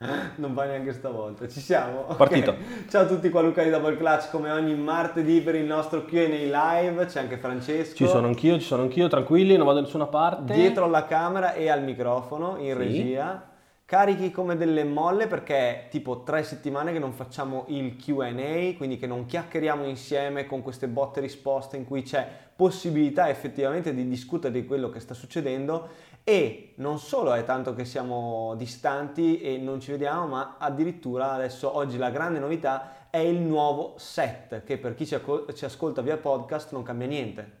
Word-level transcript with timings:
Non 0.36 0.54
va 0.54 0.64
neanche 0.64 0.94
stavolta, 0.94 1.46
ci 1.46 1.60
siamo? 1.60 2.06
Ok. 2.08 2.16
Partito. 2.16 2.56
Ciao 2.88 3.02
a 3.02 3.06
tutti 3.06 3.28
qua 3.28 3.42
Luca 3.42 3.62
di 3.62 3.68
Double 3.68 3.98
Clutch, 3.98 4.30
come 4.30 4.50
ogni 4.50 4.74
martedì 4.74 5.42
per 5.42 5.54
il 5.54 5.64
nostro 5.64 6.06
Q&A 6.06 6.26
live, 6.26 7.04
c'è 7.04 7.20
anche 7.20 7.36
Francesco. 7.36 7.96
Ci 7.96 8.06
sono 8.06 8.26
anch'io, 8.26 8.58
ci 8.58 8.64
sono 8.64 8.82
anch'io, 8.82 9.08
tranquilli, 9.08 9.56
non 9.56 9.66
vado 9.66 9.80
da 9.80 9.84
nessuna 9.84 10.06
parte. 10.06 10.54
Dietro 10.54 10.84
alla 10.84 11.04
camera 11.04 11.52
e 11.52 11.68
al 11.68 11.82
microfono, 11.82 12.56
in 12.58 12.68
Sì. 12.68 12.72
regia. 12.72 13.44
Carichi 13.84 14.30
come 14.30 14.56
delle 14.56 14.84
molle 14.84 15.26
perché 15.26 15.56
è 15.56 15.88
tipo 15.90 16.22
tre 16.22 16.44
settimane 16.44 16.92
che 16.92 17.00
non 17.00 17.12
facciamo 17.12 17.64
il 17.68 17.96
Q&A, 17.96 18.76
quindi 18.76 18.96
che 18.96 19.08
non 19.08 19.26
chiacchieriamo 19.26 19.84
insieme 19.84 20.46
con 20.46 20.62
queste 20.62 20.86
botte 20.86 21.20
risposte 21.20 21.76
in 21.76 21.84
cui 21.84 22.02
c'è 22.02 22.26
possibilità 22.54 23.28
effettivamente 23.28 23.92
di 23.92 24.06
discutere 24.08 24.52
di 24.52 24.64
quello 24.64 24.90
che 24.90 25.00
sta 25.00 25.12
succedendo 25.12 25.88
e 26.24 26.74
non 26.76 26.98
solo 26.98 27.32
è 27.32 27.44
tanto 27.44 27.74
che 27.74 27.84
siamo 27.84 28.54
distanti 28.56 29.40
e 29.40 29.56
non 29.58 29.80
ci 29.80 29.90
vediamo, 29.90 30.26
ma 30.26 30.56
addirittura 30.58 31.32
adesso 31.32 31.74
oggi 31.76 31.98
la 31.98 32.10
grande 32.10 32.38
novità 32.38 33.08
è 33.10 33.18
il 33.18 33.38
nuovo 33.40 33.94
set 33.96 34.62
che 34.64 34.78
per 34.78 34.94
chi 34.94 35.06
ci, 35.06 35.14
acco- 35.14 35.52
ci 35.52 35.64
ascolta 35.64 36.02
via 36.02 36.16
podcast 36.16 36.72
non 36.72 36.82
cambia 36.82 37.06
niente. 37.08 37.58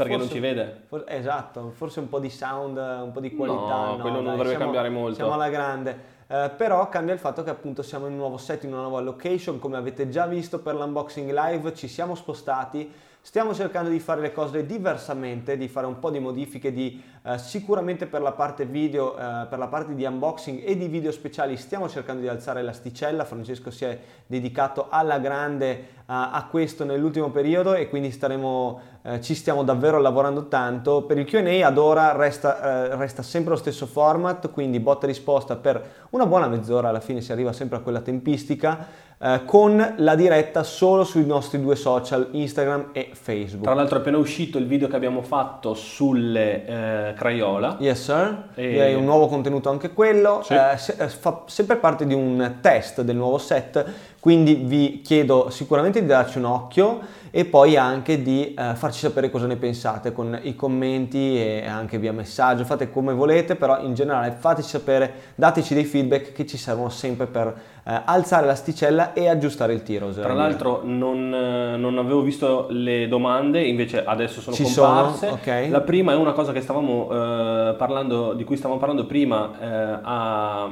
Perché 0.00 0.12
non 0.16 0.22
Forse- 0.26 0.34
ci 0.34 0.40
vede. 0.40 0.82
for- 0.86 1.04
esatto, 1.08 1.70
forse 1.70 2.00
un 2.00 2.08
po' 2.08 2.20
di 2.20 2.30
sound, 2.30 2.76
un 2.76 3.10
po' 3.12 3.20
di 3.20 3.34
qualità. 3.34 3.84
No, 3.86 3.96
quello 3.98 4.16
non 4.16 4.24
dai, 4.24 4.32
dovrebbe 4.32 4.48
siamo- 4.48 4.64
cambiare 4.64 4.88
molto. 4.88 5.14
Siamo 5.14 5.32
alla 5.32 5.48
grande. 5.50 6.18
Eh, 6.26 6.50
però 6.56 6.88
cambia 6.88 7.12
il 7.12 7.20
fatto 7.20 7.42
che 7.42 7.50
appunto 7.50 7.82
siamo 7.82 8.06
in 8.06 8.12
un 8.12 8.18
nuovo 8.18 8.38
set, 8.38 8.62
in 8.64 8.72
una 8.72 8.82
nuova 8.82 9.00
location, 9.00 9.58
come 9.58 9.76
avete 9.76 10.08
già 10.08 10.26
visto 10.26 10.60
per 10.60 10.74
l'unboxing 10.74 11.30
live, 11.32 11.74
ci 11.74 11.86
siamo 11.88 12.14
spostati, 12.14 12.90
stiamo 13.22 13.54
cercando 13.54 13.90
di 13.90 14.00
fare 14.00 14.20
le 14.20 14.32
cose 14.32 14.64
diversamente, 14.64 15.56
di 15.56 15.68
fare 15.68 15.86
un 15.86 15.98
po' 15.98 16.10
di 16.10 16.18
modifiche, 16.18 16.72
di, 16.72 17.02
eh, 17.22 17.38
sicuramente 17.38 18.06
per 18.06 18.22
la 18.22 18.32
parte 18.32 18.64
video, 18.64 19.16
eh, 19.16 19.46
per 19.48 19.58
la 19.58 19.68
parte 19.68 19.94
di 19.94 20.04
unboxing 20.04 20.62
e 20.64 20.76
di 20.76 20.88
video 20.88 21.12
speciali 21.12 21.56
stiamo 21.56 21.88
cercando 21.88 22.22
di 22.22 22.28
alzare 22.28 22.62
l'asticella, 22.62 23.24
Francesco 23.24 23.70
si 23.70 23.84
è 23.84 23.98
dedicato 24.26 24.86
alla 24.88 25.18
grande 25.18 25.68
eh, 25.70 25.86
a 26.06 26.46
questo 26.50 26.84
nell'ultimo 26.84 27.30
periodo 27.30 27.74
e 27.74 27.88
quindi 27.88 28.10
staremo, 28.10 28.80
eh, 29.02 29.20
ci 29.20 29.34
stiamo 29.34 29.62
davvero 29.62 30.00
lavorando 30.00 30.48
tanto. 30.48 31.02
Per 31.02 31.18
il 31.18 31.24
Q&A 31.24 31.66
ad 31.66 31.78
ora 31.78 32.12
resta, 32.12 32.90
eh, 32.90 32.96
resta 32.96 33.22
sempre 33.22 33.50
lo 33.50 33.58
stesso 33.58 33.86
format, 33.86 34.50
quindi 34.50 34.80
botta 34.80 35.06
risposta 35.06 35.56
per 35.56 36.06
una 36.10 36.26
buona 36.26 36.48
mezz'ora, 36.48 36.88
alla 36.88 37.00
fine 37.00 37.20
si 37.20 37.32
arriva 37.32 37.52
sempre 37.52 37.76
a 37.76 37.80
quella 37.80 38.00
tempistica, 38.00 39.08
eh, 39.22 39.42
con 39.44 39.94
la 39.98 40.14
diretta 40.14 40.62
solo 40.62 41.04
sui 41.04 41.26
nostri 41.26 41.60
due 41.60 41.76
social, 41.76 42.28
Instagram 42.30 42.88
e 42.92 43.10
Facebook. 43.12 43.64
Tra 43.64 43.74
l'altro 43.74 43.98
è 43.98 44.00
appena 44.00 44.16
uscito 44.16 44.56
il 44.56 44.66
video 44.66 44.88
che 44.88 44.96
abbiamo 44.96 45.20
fatto 45.20 45.74
sulle 45.74 46.64
eh, 46.64 47.12
Crayola. 47.14 47.76
Yes 47.80 48.02
sir, 48.02 48.44
E- 48.54 48.94
un 48.94 49.04
nuovo 49.04 49.26
contenuto 49.28 49.68
anche 49.68 49.92
quello, 49.92 50.40
Sì. 50.42 50.54
Eh, 50.54 50.76
se- 50.78 50.94
eh, 50.98 51.08
fa 51.08 51.42
sempre 51.46 51.76
parte 51.76 52.06
di 52.06 52.14
un 52.14 52.56
test 52.62 53.02
del 53.02 53.16
nuovo 53.16 53.36
set, 53.36 53.84
quindi 54.20 54.54
vi 54.54 55.00
chiedo 55.02 55.48
sicuramente 55.48 56.00
di 56.00 56.06
darci 56.06 56.36
un 56.36 56.44
occhio 56.44 57.00
e 57.30 57.46
poi 57.46 57.76
anche 57.76 58.22
di 58.22 58.52
eh, 58.52 58.74
farci 58.74 58.98
sapere 58.98 59.30
cosa 59.30 59.46
ne 59.46 59.56
pensate 59.56 60.12
con 60.12 60.38
i 60.42 60.54
commenti 60.54 61.38
e 61.38 61.64
anche 61.66 61.96
via 61.96 62.12
messaggio, 62.12 62.64
fate 62.64 62.90
come 62.90 63.14
volete, 63.14 63.54
però 63.54 63.80
in 63.80 63.94
generale 63.94 64.36
fateci 64.38 64.68
sapere, 64.68 65.12
dateci 65.36 65.74
dei 65.74 65.84
feedback 65.84 66.32
che 66.32 66.44
ci 66.44 66.58
servono 66.58 66.90
sempre 66.90 67.26
per 67.26 67.46
eh, 67.82 68.02
alzare 68.04 68.46
l'asticella 68.46 69.14
e 69.14 69.28
aggiustare 69.28 69.72
il 69.72 69.82
tiro. 69.82 70.10
Tra 70.10 70.34
l'altro 70.34 70.82
non, 70.84 71.32
eh, 71.32 71.76
non 71.76 71.96
avevo 71.96 72.20
visto 72.20 72.66
le 72.68 73.08
domande, 73.08 73.62
invece 73.62 74.04
adesso 74.04 74.40
sono 74.40 74.54
Ci 74.54 74.64
comparse. 74.64 75.26
sono, 75.28 75.32
ok. 75.40 75.68
La 75.70 75.80
prima 75.80 76.12
è 76.12 76.16
una 76.16 76.32
cosa 76.32 76.52
che 76.52 76.60
stavamo 76.60 77.08
eh, 77.10 77.74
parlando, 77.78 78.34
di 78.34 78.44
cui 78.44 78.56
stavamo 78.56 78.78
parlando 78.78 79.06
prima 79.06 79.52
eh, 79.60 79.98
a, 80.02 80.70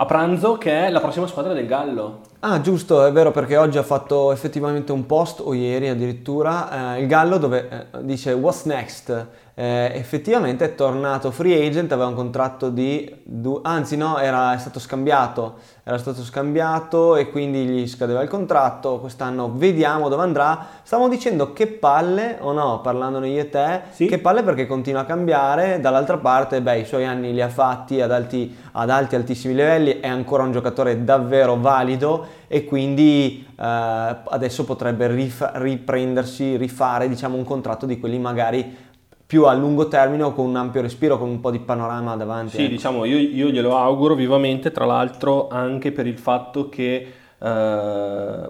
a 0.00 0.06
pranzo, 0.06 0.58
che 0.58 0.86
è 0.86 0.90
la 0.90 1.00
prossima 1.00 1.26
squadra 1.26 1.52
del 1.52 1.66
Gallo. 1.66 2.20
Ah, 2.40 2.60
giusto, 2.60 3.04
è 3.04 3.10
vero 3.10 3.32
perché 3.32 3.56
oggi 3.56 3.78
ha 3.78 3.82
fatto 3.82 4.30
effettivamente 4.30 4.92
un 4.92 5.06
post, 5.06 5.40
o 5.40 5.54
ieri 5.54 5.88
addirittura, 5.88 6.94
eh, 6.94 7.00
il 7.00 7.08
Gallo 7.08 7.36
dove 7.36 7.68
eh, 7.68 8.04
dice 8.04 8.32
What's 8.32 8.62
next? 8.62 9.26
Eh, 9.60 9.90
effettivamente 9.94 10.64
è 10.64 10.74
tornato 10.76 11.32
free 11.32 11.66
agent, 11.66 11.90
aveva 11.90 12.06
un 12.06 12.14
contratto 12.14 12.70
di... 12.70 13.12
du- 13.24 13.58
anzi 13.64 13.96
no, 13.96 14.16
era, 14.18 14.54
è 14.54 14.58
stato 14.58 14.78
scambiato, 14.78 15.56
era 15.82 15.98
stato 15.98 16.22
scambiato 16.22 17.16
e 17.16 17.28
quindi 17.28 17.64
gli 17.64 17.88
scadeva 17.88 18.22
il 18.22 18.28
contratto, 18.28 19.00
quest'anno 19.00 19.50
vediamo 19.52 20.08
dove 20.08 20.22
andrà. 20.22 20.64
Stavamo 20.84 21.08
dicendo 21.08 21.52
che 21.52 21.66
palle, 21.66 22.36
o 22.38 22.52
no, 22.52 22.80
parlandone 22.82 23.30
io 23.30 23.40
e 23.40 23.48
te, 23.48 23.80
Sì. 23.90 24.06
che 24.06 24.18
palle 24.18 24.44
perché 24.44 24.68
continua 24.68 25.00
a 25.00 25.04
cambiare, 25.04 25.80
dall'altra 25.80 26.18
parte, 26.18 26.62
beh, 26.62 26.78
i 26.78 26.84
suoi 26.84 27.04
anni 27.04 27.32
li 27.32 27.42
ha 27.42 27.48
fatti 27.48 28.00
ad 28.00 28.12
alti, 28.12 28.56
ad 28.70 28.90
alti 28.90 29.16
altissimi 29.16 29.54
livelli, 29.54 29.98
è 29.98 30.06
ancora 30.06 30.44
un 30.44 30.52
giocatore 30.52 31.02
davvero 31.02 31.56
valido 31.56 32.26
e 32.46 32.64
quindi 32.64 33.44
eh, 33.58 33.64
adesso 33.64 34.64
potrebbe 34.64 35.08
rif- 35.08 35.50
riprendersi, 35.54 36.56
rifare 36.56 37.08
diciamo 37.08 37.36
un 37.36 37.44
contratto 37.44 37.86
di 37.86 37.98
quelli 37.98 38.20
magari 38.20 38.86
più 39.28 39.44
a 39.44 39.52
lungo 39.52 39.88
termine 39.88 40.22
o 40.22 40.32
con 40.32 40.46
un 40.46 40.56
ampio 40.56 40.80
respiro, 40.80 41.18
con 41.18 41.28
un 41.28 41.40
po' 41.40 41.50
di 41.50 41.58
panorama 41.58 42.16
davanti. 42.16 42.56
Sì, 42.56 42.62
ecco. 42.62 42.70
diciamo, 42.70 43.04
io, 43.04 43.18
io 43.18 43.50
glielo 43.50 43.76
auguro 43.76 44.14
vivamente, 44.14 44.70
tra 44.72 44.86
l'altro 44.86 45.48
anche 45.48 45.92
per 45.92 46.06
il 46.06 46.16
fatto 46.16 46.70
che 46.70 47.06
eh, 47.38 48.48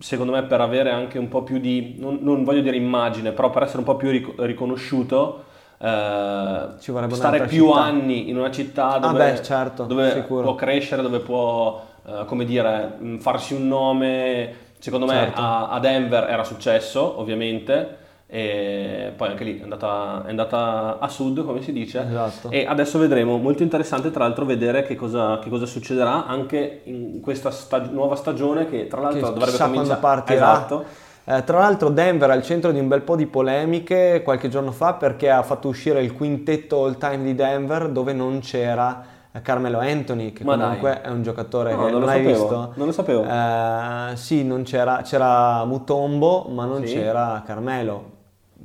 secondo 0.00 0.32
me 0.32 0.42
per 0.42 0.60
avere 0.60 0.90
anche 0.90 1.20
un 1.20 1.28
po' 1.28 1.44
più 1.44 1.60
di, 1.60 1.94
non, 2.00 2.18
non 2.20 2.42
voglio 2.42 2.62
dire 2.62 2.74
immagine, 2.74 3.30
però 3.30 3.48
per 3.50 3.62
essere 3.62 3.78
un 3.78 3.84
po' 3.84 3.94
più 3.94 4.10
ric- 4.10 4.34
riconosciuto, 4.38 5.44
eh, 5.78 6.66
stare 7.10 7.46
più 7.46 7.66
città. 7.68 7.80
anni 7.80 8.28
in 8.28 8.36
una 8.38 8.50
città 8.50 8.94
Ah, 8.94 8.98
dove, 8.98 9.34
beh, 9.34 9.42
certo, 9.44 9.84
dove 9.84 10.24
può 10.26 10.56
crescere, 10.56 11.00
dove 11.00 11.20
può, 11.20 11.80
eh, 12.04 12.24
come 12.26 12.44
dire, 12.44 12.98
farsi 13.20 13.54
un 13.54 13.68
nome, 13.68 14.52
secondo 14.80 15.06
me 15.06 15.12
Certo. 15.12 15.40
a, 15.40 15.68
a 15.68 15.78
Denver 15.78 16.28
era 16.28 16.42
successo, 16.42 17.20
ovviamente. 17.20 18.06
E 18.30 19.14
poi 19.16 19.28
anche 19.28 19.42
lì 19.42 19.58
è 19.58 19.62
andata, 19.62 20.22
è 20.26 20.28
andata 20.28 20.98
a 21.00 21.08
sud, 21.08 21.42
come 21.46 21.62
si 21.62 21.72
dice, 21.72 22.04
Esatto. 22.06 22.50
e 22.50 22.66
adesso 22.66 22.98
vedremo, 22.98 23.38
molto 23.38 23.62
interessante 23.62 24.10
tra 24.10 24.24
l'altro 24.24 24.44
vedere 24.44 24.82
che 24.82 24.96
cosa, 24.96 25.38
che 25.38 25.48
cosa 25.48 25.64
succederà 25.64 26.26
anche 26.26 26.82
in 26.84 27.20
questa 27.22 27.50
stag- 27.50 27.90
nuova 27.90 28.16
stagione 28.16 28.68
che 28.68 28.86
tra 28.86 29.00
l'altro 29.00 29.28
Che 29.32 29.32
dovrebbe 29.38 29.56
cominciare. 29.56 30.00
partirà. 30.00 30.52
Esatto. 30.52 30.84
Eh, 31.24 31.42
tra 31.44 31.58
l'altro 31.60 31.88
Denver 31.88 32.28
è 32.28 32.32
al 32.34 32.42
centro 32.42 32.70
di 32.70 32.78
un 32.78 32.88
bel 32.88 33.00
po' 33.00 33.16
di 33.16 33.24
polemiche 33.26 34.20
qualche 34.22 34.48
giorno 34.50 34.72
fa 34.72 34.92
perché 34.94 35.30
ha 35.30 35.42
fatto 35.42 35.68
uscire 35.68 36.02
il 36.02 36.12
quintetto 36.12 36.84
all 36.84 36.98
time 36.98 37.22
di 37.22 37.34
Denver 37.34 37.88
dove 37.88 38.12
non 38.12 38.40
c'era 38.40 39.04
Carmelo 39.42 39.78
Anthony 39.78 40.32
che 40.32 40.42
Ma 40.44 40.56
comunque 40.58 41.00
è 41.00 41.08
un 41.08 41.22
giocatore 41.22 41.74
No, 41.74 41.84
che 41.86 41.90
non 41.92 42.00
lo 42.00 42.06
hai 42.08 42.22
sapevo, 42.24 42.42
visto. 42.42 42.72
non 42.74 42.86
lo 42.86 42.92
sapevo. 42.92 43.24
Eh, 43.24 44.16
sì, 44.16 44.44
non 44.44 44.62
c'era, 44.64 45.00
c'era 45.02 45.64
Mutombo 45.64 46.46
ma 46.50 46.64
non 46.66 46.84
Sì. 46.86 46.92
c'era 46.94 47.42
Carmelo. 47.46 48.16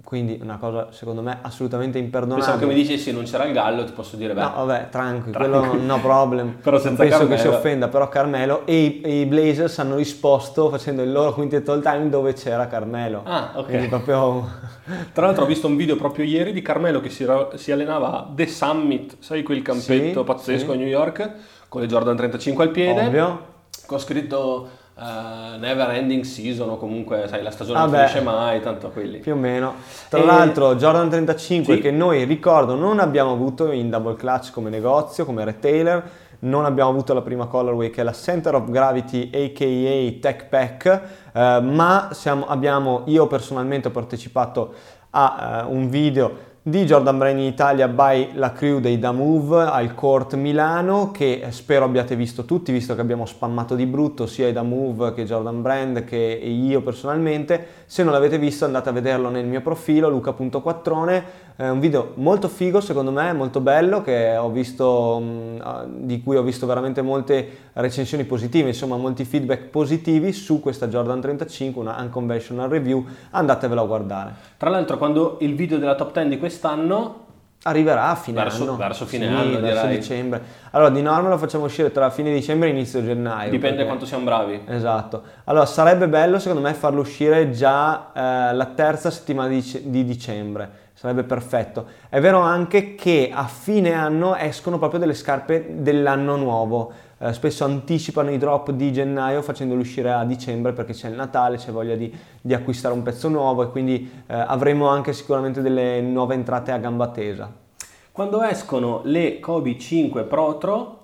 Quindi 0.04 0.38
una 0.44 0.58
cosa 0.58 0.90
secondo 0.92 1.22
me 1.22 1.40
assolutamente 1.42 1.98
imperdonabile. 1.98 2.46
Pensavo 2.46 2.68
che 2.68 2.74
mi 2.76 2.80
dicessi 2.80 3.12
non 3.14 3.24
c'era 3.24 3.46
il 3.46 3.54
gallo, 3.54 3.84
ti 3.86 3.94
posso 3.94 4.16
dire, 4.18 4.34
beh, 4.34 4.42
No, 4.42 4.66
vabbè, 4.66 4.90
tranquillo, 4.90 5.32
Tranquillo. 5.38 5.70
quello 5.70 5.84
no 5.86 6.00
problem. 6.02 6.56
Però 6.62 6.76
non 6.76 6.86
senza 6.86 7.02
penso 7.04 7.20
che 7.20 7.24
si 7.38 7.44
Carmelo. 7.44 7.56
offenda, 7.58 7.88
però 7.88 8.10
Carmelo 8.10 8.66
e 8.66 8.84
i, 8.84 9.22
i 9.22 9.26
Blazers 9.26 9.80
hanno 9.80 9.96
risposto 9.96 10.70
facendo 10.70 11.02
il 11.02 11.12
loro 11.12 11.34
quintetto 11.34 11.72
all 11.72 11.82
time 11.82 12.10
dove 12.10 12.34
c'era 12.34 12.68
Carmelo. 12.68 13.22
Ah, 13.24 13.54
ok. 13.56 13.66
Quindi 13.66 13.88
proprio 13.88 14.48
Tra 15.14 15.26
l'altro 15.26 15.46
ho 15.46 15.48
visto 15.48 15.68
un 15.68 15.78
video 15.78 15.96
proprio 15.96 16.26
ieri 16.26 16.52
di 16.52 16.62
Carmelo 16.62 17.00
che 17.00 17.10
si, 17.10 17.24
ra- 17.26 17.50
si 17.56 17.72
allenava 17.72 18.12
a 18.12 18.28
The 18.30 18.46
Summit, 18.46 19.16
sai 19.20 19.42
quel 19.42 19.62
campetto 19.62 20.20
Sì, 20.20 20.26
pazzesco 20.26 20.72
sì. 20.72 20.78
a 20.78 20.80
New 20.80 20.88
York, 20.88 21.32
con 21.70 21.82
le 21.82 21.88
Jordan 21.88 22.16
35 22.18 22.64
al 22.66 22.70
piede, 22.72 23.06
ovvio. 23.08 23.46
con 23.88 24.00
scritto 24.00 24.68
eh, 24.98 25.58
Never 25.58 25.90
Ending 25.92 26.24
Season 26.24 26.70
o 26.70 26.78
comunque, 26.78 27.26
sai, 27.28 27.42
la 27.44 27.52
stagione 27.52 27.78
Ah, 27.80 27.82
non 27.84 27.92
beh. 27.92 27.98
finisce 27.98 28.22
mai, 28.22 28.62
tanto 28.62 28.90
quelli. 28.90 29.20
Più 29.20 29.34
o 29.34 29.38
meno. 29.38 29.74
Tra 30.10 30.20
E- 30.22 30.26
l'altro 30.26 30.76
Jordan 30.76 31.10
35 31.10 31.76
Sì. 31.76 31.82
che 31.82 31.92
noi 31.92 32.24
ricordo 32.26 32.76
non 32.76 33.00
abbiamo 33.00 33.32
avuto 33.32 33.72
in 33.72 33.90
Double 33.90 34.16
Clutch 34.16 34.52
come 34.52 34.70
negozio, 34.70 35.26
come 35.26 35.44
retailer, 35.46 36.04
non 36.40 36.66
abbiamo 36.66 36.90
avuto 36.90 37.14
la 37.14 37.22
prima 37.22 37.46
colorway 37.46 37.90
che 37.90 38.02
è 38.02 38.04
la 38.04 38.12
Center 38.12 38.56
of 38.56 38.70
Gravity 38.70 39.30
aka 39.34 40.20
Tech 40.20 40.46
Pack, 40.50 41.02
eh, 41.34 41.60
ma 41.62 42.10
siamo- 42.12 42.46
abbiamo, 42.48 43.04
io 43.06 43.28
personalmente 43.28 43.88
ho 43.88 43.92
partecipato 43.92 44.74
a 45.12 45.64
eh, 45.68 45.72
un 45.72 45.90
video 45.90 46.52
di 46.66 46.86
Jordan 46.86 47.18
Brand 47.18 47.40
in 47.40 47.44
Italia 47.44 47.90
by 47.90 48.30
la 48.36 48.54
crew 48.54 48.80
dei 48.80 48.98
Da 48.98 49.12
Move 49.12 49.64
al 49.64 49.94
Court 49.94 50.36
Milano 50.36 51.12
che 51.12 51.44
spero 51.50 51.84
abbiate 51.84 52.16
visto 52.16 52.46
tutti 52.46 52.72
visto 52.72 52.96
che 52.96 53.02
abbiamo 53.02 53.26
spammato 53.26 53.76
di 53.76 53.86
brutto 53.86 54.26
sia 54.28 54.48
i 54.48 54.54
Da 54.54 54.64
Move 54.64 55.14
che 55.14 55.26
Jordan 55.26 55.62
Brand 55.62 56.06
che 56.06 56.16
io 56.16 56.82
personalmente. 56.82 57.82
Se 57.86 58.02
non 58.04 58.14
l'avete 58.14 58.38
visto 58.38 58.64
andate 58.64 58.88
a 58.88 58.92
vederlo 58.94 59.30
nel 59.30 59.46
mio 59.46 59.60
profilo 59.60 60.08
luca.quattrone 60.08 61.52
è 61.56 61.68
un 61.68 61.80
video 61.80 62.14
molto 62.16 62.48
figo 62.48 62.82
secondo 62.82 63.12
me 63.12 63.32
molto 63.32 63.60
bello 63.60 64.02
visto 64.52 65.20
mh, 65.20 65.62
ah, 65.62 65.86
di 65.88 66.24
cui 66.24 66.36
ho 66.36 66.42
visto 66.42 66.66
veramente 66.66 67.04
molte 67.04 67.48
recensioni 67.74 68.24
positive 68.24 68.70
insomma 68.70 68.98
molti 68.98 69.24
feedback 69.24 69.66
positivi 69.66 70.32
su 70.34 70.60
questa 70.60 70.88
Jordan 70.88 71.22
35 71.22 71.82
una 71.82 71.98
unconventional 72.00 72.70
review. 72.70 73.06
Andatevelo 73.32 73.82
a 73.82 73.86
guardare. 73.86 74.34
Tra 74.58 74.70
l'altro 74.70 74.98
quando 74.98 75.38
il 75.42 75.54
video 75.54 75.78
della 75.78 75.96
top 75.96 76.14
10 76.14 76.30
di 76.30 76.40
quest'anno 76.58 77.22
Arriverà 77.66 78.10
a 78.10 78.16
fine 78.16 78.44
Verso- 78.44 78.64
anno. 78.64 78.76
verso 78.76 79.06
fine 79.06 79.26
Sì, 79.26 79.34
anno, 79.34 79.60
verso 79.62 79.84
direi. 79.86 79.98
dicembre. 79.98 80.42
Allora, 80.72 80.90
di 80.90 81.02
norma 81.02 81.30
lo 81.30 81.38
facciamo 81.38 81.64
uscire 81.64 81.94
tra 81.94 82.10
fine 82.10 82.34
dicembre 82.34 82.68
e 82.68 82.72
inizio 82.72 83.02
gennaio. 83.02 83.50
Dipende 83.50 83.76
perché- 83.78 83.86
quanto 83.86 84.06
siamo 84.06 84.26
bravi. 84.26 84.64
Esatto. 84.68 85.24
Allora, 85.46 85.66
sarebbe 85.66 86.10
bello 86.10 86.40
secondo 86.40 86.62
me 86.62 86.74
farlo 86.74 87.00
uscire 87.00 87.52
già 87.52 88.12
eh, 88.14 88.54
la 88.54 88.66
terza 88.76 89.10
settimana 89.10 89.48
di, 89.48 89.64
di 89.86 90.04
dicembre. 90.04 90.70
Sarebbe 90.94 91.24
perfetto. 91.24 91.86
È 92.10 92.20
vero 92.20 92.40
anche 92.40 92.96
che 92.96 93.32
a 93.34 93.46
fine 93.46 93.94
anno 93.94 94.36
escono 94.36 94.78
proprio 94.78 95.00
delle 95.00 95.14
scarpe 95.14 95.66
dell'anno 95.82 96.36
nuovo. 96.36 96.92
Eh, 97.20 97.34
spesso 97.34 97.64
anticipano 97.64 98.32
i 98.32 98.38
drop 98.38 98.72
di 98.72 98.92
gennaio 98.92 99.42
facendoli 99.42 99.80
uscire 99.82 100.12
a 100.12 100.26
dicembre 100.26 100.74
perché 100.74 100.94
c'è 100.94 101.10
il 101.10 101.16
Natale, 101.16 101.58
c'è 101.58 101.72
voglia 101.72 101.96
di, 101.96 102.14
di 102.42 102.54
acquistare 102.54 102.94
un 102.94 103.02
pezzo 103.04 103.30
nuovo 103.30 103.64
e 103.64 103.70
quindi 103.70 104.10
eh, 104.28 104.34
avremo 104.36 104.88
anche 104.88 105.14
sicuramente 105.14 105.62
delle 105.62 106.02
nuove 106.02 106.34
entrate 106.34 106.72
a 106.72 106.78
gamba 106.78 107.08
tesa. 107.10 107.52
Quando 108.12 108.42
escono 108.44 109.02
le 109.06 109.40
Kobe 109.40 109.78
5 109.78 110.24
Protro, 110.24 111.00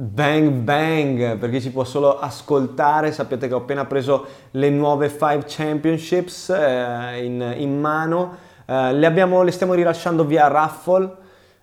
Bang 0.00 0.50
bang, 0.62 1.36
per 1.38 1.50
chi 1.50 1.60
ci 1.60 1.72
può 1.72 1.82
solo 1.82 2.20
ascoltare, 2.20 3.10
sappiate 3.10 3.48
che 3.48 3.54
ho 3.54 3.58
appena 3.58 3.84
preso 3.84 4.26
le 4.52 4.70
nuove 4.70 5.08
5 5.08 5.42
Championships 5.44 6.50
eh, 6.50 7.24
in, 7.24 7.54
in 7.56 7.80
mano, 7.80 8.46
Eh, 8.70 8.92
le, 8.92 9.06
abbiamo- 9.06 9.42
le 9.42 9.50
stiamo 9.50 9.72
rilasciando 9.72 10.24
via 10.26 10.46
raffle, 10.46 11.10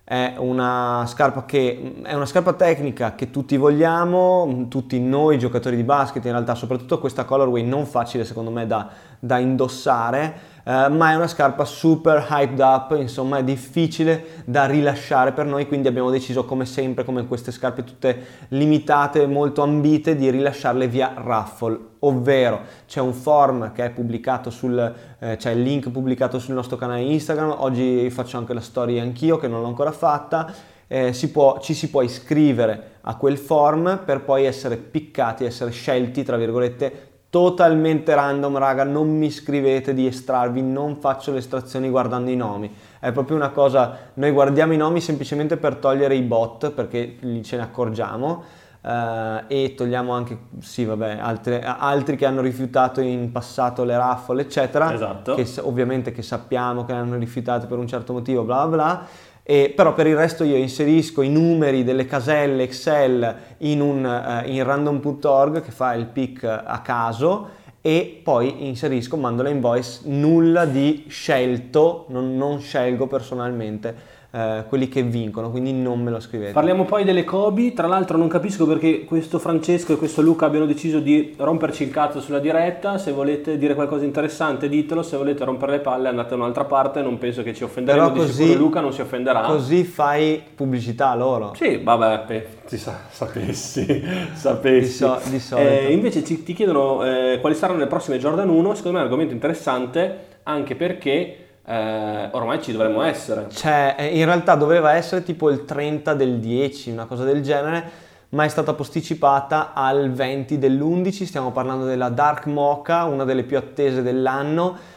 è 0.08 0.36
una 0.38 1.04
scarpa 1.08 1.46
che 1.46 1.96
è 2.04 2.14
una 2.14 2.28
scarpa 2.28 2.54
tecnica 2.54 3.16
che 3.16 3.32
tutti 3.32 3.58
vogliamo, 3.58 4.68
tutti 4.70 5.00
noi 5.00 5.40
giocatori 5.40 5.76
di 5.76 5.84
basket, 5.84 6.24
in 6.26 6.32
realtà 6.32 6.54
soprattutto 6.54 7.00
questa 7.00 7.26
colorway 7.26 7.64
non 7.64 7.88
facile 7.88 8.24
secondo 8.24 8.52
me 8.52 8.68
da, 8.68 8.88
da 9.20 9.40
indossare, 9.40 10.55
eh, 10.68 10.90
ma 10.90 11.12
è 11.12 11.16
una 11.16 11.28
scarpa 11.28 11.64
super 11.64 12.26
hyped 12.28 12.60
up, 12.60 12.98
insomma 12.98 13.38
è 13.38 13.44
difficile 13.44 14.44
da 14.46 14.66
rilasciare 14.66 15.32
per 15.32 15.46
noi, 15.46 15.68
quindi 15.68 15.88
abbiamo 15.88 16.10
deciso 16.10 16.44
come 16.44 16.66
sempre, 16.66 17.04
come 17.04 17.28
queste 17.28 17.52
scarpe 17.52 17.84
tutte 17.84 18.26
limitate, 18.50 19.28
molto 19.28 19.62
ambite, 19.62 20.16
di 20.16 20.28
rilasciarle 20.32 20.88
via 20.88 21.14
raffle, 21.16 21.80
ovvero 22.00 22.62
c'è 22.88 23.00
un 23.00 23.14
form 23.14 23.74
che 23.74 23.86
è 23.86 23.90
pubblicato 23.92 24.50
sul, 24.50 24.94
eh, 25.20 25.36
c'è 25.38 25.52
il 25.52 25.62
link 25.62 25.92
pubblicato 25.92 26.40
sul 26.40 26.56
nostro 26.56 26.78
canale 26.78 27.02
Instagram, 27.02 27.58
oggi 27.60 28.10
faccio 28.10 28.38
anche 28.38 28.56
la 28.56 28.62
story 28.62 29.00
anch'io 29.00 29.38
che 29.38 29.48
non 29.48 29.62
l'ho 29.62 29.68
ancora 29.68 29.92
fatta, 29.92 30.52
eh, 30.88 31.14
si 31.14 31.30
può- 31.30 31.60
ci 31.60 31.76
si 31.76 31.92
può 31.92 32.02
iscrivere 32.02 32.94
a 33.02 33.16
quel 33.18 33.38
form 33.38 34.02
per 34.04 34.22
poi 34.24 34.46
essere 34.46 34.78
piccati, 34.78 35.46
essere 35.46 35.70
scelti, 35.70 36.24
tra 36.24 36.38
virgolette, 36.38 37.14
totalmente 37.36 38.16
random, 38.16 38.58
raga, 38.58 38.86
non 38.86 39.10
mi 39.10 39.30
scrivete 39.30 39.94
di 39.94 40.08
estrarvi, 40.08 40.62
non 40.62 40.96
faccio 40.96 41.34
le 41.34 41.40
estrazioni 41.40 41.90
guardando 41.90 42.30
i 42.30 42.36
nomi. 42.38 42.74
È 42.98 43.12
proprio 43.12 43.36
una 43.36 43.50
cosa, 43.50 43.98
noi 44.14 44.32
guardiamo 44.32 44.72
i 44.72 44.78
nomi 44.78 45.02
semplicemente 45.02 45.58
per 45.58 45.76
togliere 45.76 46.16
i 46.16 46.22
bot, 46.22 46.72
perché 46.72 47.18
lì 47.20 47.44
ce 47.44 47.58
ne 47.58 47.64
accorgiamo, 47.64 48.42
eh, 48.82 49.44
e 49.48 49.74
togliamo 49.76 50.14
anche, 50.14 50.38
sì 50.62 50.86
vabbè, 50.86 51.18
altre- 51.20 51.62
altri 51.62 52.16
che 52.16 52.26
hanno 52.26 52.40
rifiutato 52.40 53.02
in 53.02 53.30
passato 53.34 53.84
le 53.84 53.98
raffole, 53.98 54.44
eccetera, 54.44 54.94
Esatto. 54.94 55.36
che 55.36 55.46
ovviamente 55.60 56.14
che 56.14 56.22
sappiamo 56.22 56.86
che 56.86 56.94
hanno 56.94 57.18
rifiutato 57.18 57.68
per 57.68 57.78
un 57.78 57.88
certo 57.88 58.14
motivo, 58.14 58.44
bla 58.44 58.66
bla 58.66 58.76
bla. 58.78 59.06
E, 59.48 59.72
però 59.76 59.94
per 59.94 60.08
il 60.08 60.16
resto 60.16 60.44
io 60.44 60.56
inserisco 60.56 61.22
i 61.22 61.30
numeri 61.30 61.84
delle 61.84 62.08
caselle 62.08 62.64
Excel 62.64 63.36
in, 63.60 63.80
un, 63.80 64.04
eh, 64.04 64.50
in 64.50 64.64
random.org 64.64 65.62
che 65.62 65.70
fa 65.70 65.94
il 65.94 66.08
pick 66.08 66.44
a 66.46 66.82
caso 66.82 67.50
e 67.80 68.20
poi 68.24 68.66
inserisco, 68.66 69.16
mando 69.18 69.44
la 69.44 69.50
invoice, 69.50 70.00
nulla 70.06 70.66
di 70.66 71.06
scelto, 71.08 72.06
non, 72.08 72.36
non 72.36 72.60
scelgo 72.60 73.06
personalmente 73.06 74.15
eh, 74.36 74.64
quelli 74.68 74.90
che 74.90 75.02
vincono, 75.02 75.50
quindi 75.50 75.72
non 75.72 76.02
me 76.02 76.12
lo 76.12 76.20
scrivete. 76.20 76.52
Parliamo 76.52 76.84
poi 76.84 77.06
delle 77.06 77.24
Kobe, 77.24 77.72
tra 77.72 77.88
l'altro 77.88 78.18
non 78.18 78.28
capisco 78.28 78.68
perché 78.68 79.06
questo 79.06 79.40
Francesco 79.40 79.94
e 79.94 79.96
questo 79.96 80.22
Luca 80.22 80.46
abbiano 80.46 80.66
deciso 80.66 81.00
di 81.00 81.34
romperci 81.38 81.84
il 81.84 81.90
cazzo 81.92 82.20
sulla 82.20 82.40
diretta, 82.40 82.98
se 82.98 83.14
volete 83.14 83.58
dire 83.58 83.76
qualcosa 83.76 84.02
di 84.02 84.08
interessante 84.08 84.68
ditelo, 84.68 85.04
se 85.04 85.16
volete 85.16 85.46
rompere 85.46 85.72
le 85.74 85.80
palle 85.80 86.10
andate 86.10 86.30
da 86.32 86.36
un'altra 86.36 86.66
parte, 86.66 87.02
non 87.02 87.18
penso 87.18 87.44
che 87.44 87.54
ci 87.54 87.64
offenderemo, 87.64 88.12
Però 88.12 88.14
di 88.14 88.20
così- 88.28 88.44
sicuro 88.44 88.60
Luca 88.60 88.82
non 88.82 88.92
si 88.92 89.00
offenderà. 89.02 89.42
Così 89.42 89.84
fai 89.86 90.42
pubblicità 90.54 91.12
a 91.12 91.16
loro. 91.16 91.54
Sì, 91.56 91.78
vabbè, 91.82 92.24
pe- 92.28 92.48
ti 92.68 92.78
sa- 92.78 93.00
sapessi, 93.10 94.04
sapessi. 94.34 94.82
Di 95.06 95.10
so- 95.10 95.20
di 95.30 95.40
solito. 95.40 95.70
Eh, 95.70 95.94
invece 95.94 96.24
ci- 96.26 96.44
ti 96.44 96.54
chiedono 96.54 97.04
eh, 97.06 97.38
quali 97.40 97.56
saranno 97.56 97.80
le 97.80 97.88
prossime 97.88 98.18
Jordan 98.20 98.50
1, 98.50 98.74
secondo 98.76 98.98
me 98.98 99.04
è 99.04 99.08
un 99.08 99.12
argomento 99.12 99.34
interessante 99.34 100.34
anche 100.44 100.76
perché 100.76 101.38
eh, 101.68 102.30
ormai 102.32 102.62
ci 102.62 102.72
dovremmo 102.72 103.02
essere. 103.02 103.48
Cioè, 103.50 103.96
eh, 103.98 104.18
in 104.18 104.26
realtà 104.26 104.56
doveva 104.56 104.94
essere 104.94 105.24
tipo 105.24 105.50
il 105.50 105.66
30 105.66 106.14
del 106.14 106.40
10, 106.40 106.92
una 106.92 107.06
cosa 107.06 107.24
del 107.24 107.42
genere, 107.42 108.04
ma 108.30 108.44
è 108.44 108.48
stata 108.48 108.74
posticipata 108.74 109.74
al 109.74 110.12
20 110.12 110.60
dell'11. 110.60 111.26
Stiamo 111.26 111.52
parlando 111.52 111.86
della 111.86 112.10
Dark 112.10 112.46
Mocha, 112.46 113.06
una 113.06 113.24
delle 113.24 113.44
più 113.44 113.58
attese 113.58 114.04
dell'anno. 114.04 114.94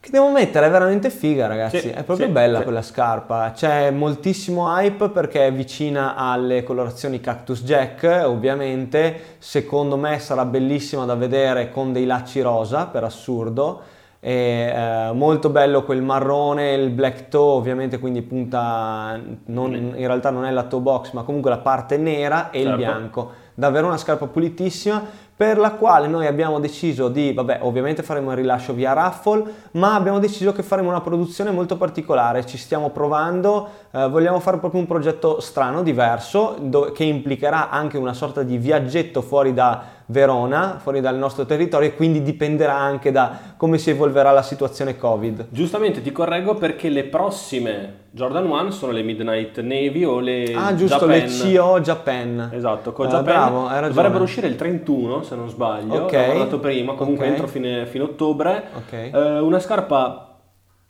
Che 0.00 0.10
devo 0.10 0.30
mettere, 0.30 0.66
è 0.66 0.70
veramente 0.70 1.10
figa, 1.10 1.48
ragazzi. 1.48 1.80
Sì, 1.80 1.88
è 1.88 2.04
proprio 2.04 2.26
sì, 2.26 2.32
bella 2.32 2.58
sì. 2.58 2.64
quella 2.64 2.82
scarpa. 2.82 3.50
C'è 3.52 3.90
moltissimo 3.90 4.74
hype 4.74 5.10
perché 5.10 5.48
è 5.48 5.52
vicina 5.52 6.14
alle 6.14 6.62
colorazioni 6.62 7.20
Cactus 7.20 7.62
Jack, 7.62 8.22
ovviamente. 8.24 9.36
Secondo 9.38 9.96
me 9.96 10.18
sarà 10.20 10.46
bellissima 10.46 11.04
da 11.04 11.14
vedere 11.14 11.70
con 11.70 11.92
dei 11.92 12.06
lacci 12.06 12.40
rosa, 12.40 12.86
per 12.86 13.04
assurdo. 13.04 13.94
E, 14.18 14.30
eh, 14.74 15.12
molto 15.12 15.50
bello 15.50 15.84
quel 15.84 16.02
marrone, 16.02 16.72
il 16.74 16.90
black 16.90 17.28
toe 17.28 17.56
ovviamente 17.58 17.98
quindi 17.98 18.22
punta, 18.22 19.20
non- 19.46 19.74
in 19.74 20.06
realtà 20.06 20.30
non 20.30 20.44
è 20.44 20.50
la 20.50 20.64
toe 20.64 20.80
box 20.80 21.12
ma 21.12 21.22
comunque 21.22 21.50
la 21.50 21.58
parte 21.58 21.96
nera 21.96 22.50
e 22.50 22.58
il 22.60 22.64
Certo. 22.64 22.78
bianco, 22.78 23.30
davvero 23.54 23.86
una 23.86 23.96
scarpa 23.98 24.26
pulitissima 24.26 25.02
per 25.36 25.58
la 25.58 25.72
quale 25.72 26.06
noi 26.08 26.26
abbiamo 26.26 26.58
deciso 26.58 27.08
di, 27.08 27.34
vabbè 27.34 27.58
ovviamente 27.60 28.02
faremo 28.02 28.30
il 28.30 28.38
rilascio 28.38 28.72
via 28.72 28.94
raffle 28.94 29.44
ma 29.72 29.94
abbiamo 29.94 30.18
deciso 30.18 30.52
che 30.52 30.62
faremo 30.62 30.88
una 30.88 31.02
produzione 31.02 31.50
molto 31.50 31.76
particolare, 31.76 32.46
ci 32.46 32.56
stiamo 32.56 32.88
provando, 32.88 33.68
eh, 33.92 34.08
vogliamo 34.08 34.40
fare 34.40 34.56
proprio 34.56 34.80
un 34.80 34.86
progetto 34.86 35.40
strano, 35.40 35.82
diverso, 35.82 36.56
do- 36.58 36.90
che 36.90 37.04
implicherà 37.04 37.68
anche 37.68 37.98
una 37.98 38.14
sorta 38.14 38.42
di 38.42 38.56
viaggetto 38.56 39.20
fuori 39.20 39.52
da 39.52 39.82
Verona, 40.08 40.78
fuori 40.80 41.00
dal 41.00 41.16
nostro 41.16 41.44
territorio 41.46 41.88
e 41.88 41.94
quindi 41.96 42.22
dipenderà 42.22 42.74
anche 42.74 43.10
da 43.10 43.38
come 43.56 43.76
si 43.78 43.90
evolverà 43.90 44.30
la 44.30 44.42
situazione 44.42 44.96
Covid. 44.96 45.46
Giustamente 45.50 46.00
ti 46.00 46.12
correggo 46.12 46.54
perché 46.54 46.88
le 46.88 47.04
prossime 47.04 48.04
Jordan 48.10 48.48
1 48.48 48.70
sono 48.70 48.92
le 48.92 49.02
Midnight 49.02 49.60
Navy 49.60 50.04
o 50.04 50.20
le 50.20 50.54
Ah, 50.54 50.74
giusto, 50.74 51.06
Japan. 51.06 51.08
le 51.10 51.26
CO 51.26 51.80
Japan. 51.80 52.50
Esatto, 52.52 52.92
con 52.92 53.06
Eh, 53.06 53.10
Japan 53.10 53.24
bravo, 53.24 53.66
hai 53.66 53.74
ragione. 53.80 53.92
dovrebbero 53.94 54.22
uscire 54.24 54.46
il 54.46 54.56
31 54.56 55.22
se 55.22 55.34
non 55.34 55.48
sbaglio, 55.48 56.04
Ok, 56.04 56.12
l'ho 56.12 56.24
guardato 56.24 56.58
prima, 56.60 56.94
comunque 56.94 57.24
ok. 57.26 57.30
entro 57.32 57.46
fine, 57.48 57.86
fine 57.86 58.04
ottobre. 58.04 58.64
Ok. 58.76 58.92
Eh, 58.92 59.38
una 59.40 59.58
scarpa 59.58 60.35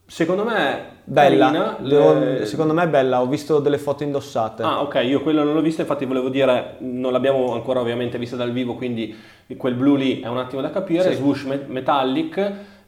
secondo 0.06 0.44
me 0.44 0.94
Bella, 1.08 1.76
devo- 1.80 2.44
secondo 2.44 2.72
me 2.74 2.82
è 2.84 2.88
bella, 2.88 3.20
ho 3.20 3.26
visto 3.26 3.60
delle 3.60 3.78
foto 3.78 4.02
indossate. 4.02 4.62
Ah, 4.62 4.80
ok, 4.82 5.02
io 5.04 5.20
quello 5.22 5.44
non 5.44 5.54
l'ho 5.54 5.60
visto, 5.60 5.80
infatti 5.82 6.04
volevo 6.04 6.28
dire, 6.28 6.76
non 6.78 7.12
l'abbiamo 7.12 7.52
ancora 7.52 7.80
ovviamente 7.80 8.18
vista 8.18 8.34
dal 8.34 8.50
vivo, 8.50 8.74
quindi 8.74 9.14
quel 9.56 9.74
blu 9.74 9.94
lì 9.94 10.20
è 10.20 10.26
un 10.26 10.38
attimo 10.38 10.60
da 10.62 10.70
capire, 10.70 11.10
Sì. 11.10 11.14
swoosh 11.16 11.44
me- 11.44 11.64
metallic, 11.68 12.36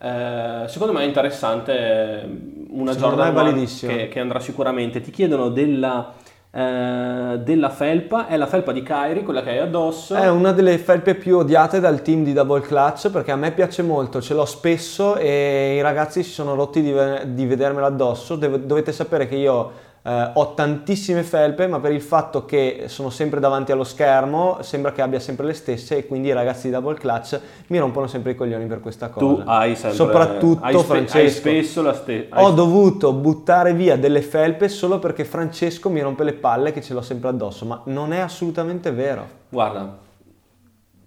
eh, 0.00 0.64
secondo 0.66 0.92
me 0.92 1.02
è 1.02 1.04
interessante, 1.06 1.72
eh, 1.72 2.26
una 2.70 2.92
Secondo 2.92 3.16
Jordan 3.16 3.18
me 3.18 3.25
è 3.26 3.28
1 3.30 3.50
validissimo. 3.50 3.92
che, 3.92 4.08
che 4.08 4.18
andrà 4.20 4.40
sicuramente. 4.40 5.00
Ti 5.00 5.10
chiedono 5.12 5.48
della, 5.48 6.12
eh, 6.50 7.40
della 7.43 7.69
felpa, 7.69 8.26
è 8.26 8.37
la 8.37 8.47
felpa 8.47 8.73
di 8.73 8.83
Kyrie, 8.83 9.23
quella 9.23 9.43
che 9.43 9.50
hai 9.50 9.59
addosso. 9.59 10.14
È 10.14 10.28
una 10.31 10.52
delle 10.52 10.78
felpe 10.78 11.14
più 11.14 11.38
odiate 11.38 11.78
dal 11.81 12.00
team 12.02 12.25
di 12.25 12.33
Double 12.33 12.61
Clutch 12.61 13.11
perché 13.11 13.33
a 13.33 13.37
me 13.37 13.52
piace 13.52 13.83
molto, 13.83 14.21
ce 14.23 14.35
l'ho 14.35 14.47
spesso 14.47 15.17
e 15.17 15.76
i 15.76 15.83
ragazzi 15.83 16.23
si 16.23 16.31
sono 16.31 16.55
rotti 16.55 16.81
di, 16.81 16.95
di 17.35 17.47
vedermela 17.47 17.87
addosso. 17.87 18.37
Dov- 18.37 18.61
dovete 18.61 18.93
sapere 18.93 19.28
che 19.28 19.37
io 19.37 19.87
eh, 20.08 20.30
ho 20.32 20.54
tantissime 20.54 21.22
felpe, 21.22 21.66
ma 21.66 21.80
per 21.80 21.92
il 21.92 22.00
fatto 22.00 22.46
che 22.46 22.84
sono 22.86 23.10
sempre 23.10 23.40
davanti 23.40 23.72
allo 23.72 23.84
schermo 23.84 24.56
sembra 24.62 24.92
che 24.92 25.02
abbia 25.02 25.20
sempre 25.20 25.44
le 25.44 25.52
stesse 25.52 25.98
e 25.98 26.06
quindi 26.06 26.28
i 26.28 26.32
ragazzi 26.32 26.68
di 26.68 26.72
Double 26.72 26.94
Clutch 26.94 27.38
mi 27.66 27.78
rompono 27.78 28.06
sempre 28.06 28.30
i 28.30 28.34
coglioni 28.34 28.64
per 28.64 28.80
questa 28.80 29.10
cosa. 29.10 29.42
tu 29.42 29.42
hai 29.44 29.76
sempre... 29.76 29.96
Soprattutto 29.96 30.64
hai, 30.64 30.72
spe- 30.72 30.84
Francesco. 30.84 31.18
hai 31.18 31.30
spesso 31.30 31.82
la 31.82 31.92
stessa... 31.92 32.42
Ho 32.42 32.50
dovuto 32.52 33.12
buttare 33.12 33.74
via 33.74 33.98
delle 33.98 34.22
felpe 34.22 34.70
solo 34.70 34.98
perché 34.98 35.26
Francesco 35.26 35.90
mi 35.90 36.00
rompe 36.00 36.24
le 36.24 36.32
palle 36.32 36.72
che 36.72 36.80
ce 36.80 36.94
l'ho 36.94 37.02
sempre 37.02 37.28
addosso, 37.28 37.66
ma 37.66 37.82
non 37.84 38.14
è 38.14 38.18
assolutamente 38.18 38.90
vero. 38.90 39.26
Guarda, 39.50 40.06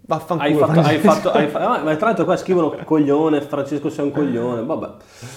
Vaffanculo. 0.03 0.65
Hai 0.65 0.73
fatto, 0.73 0.79
hai 0.87 0.97
fatto, 0.97 1.31
hai 1.31 1.47
fatto- 1.47 1.65
ah, 1.65 1.83
ma 1.83 1.95
tra 1.95 2.07
l'altro 2.07 2.25
qua 2.25 2.35
scrivono 2.35 2.75
coglione, 2.83 3.39
Francesco 3.41 3.89
sei 3.89 4.05
un 4.05 4.11
coglione, 4.11 4.63
vabbè. 4.63 4.87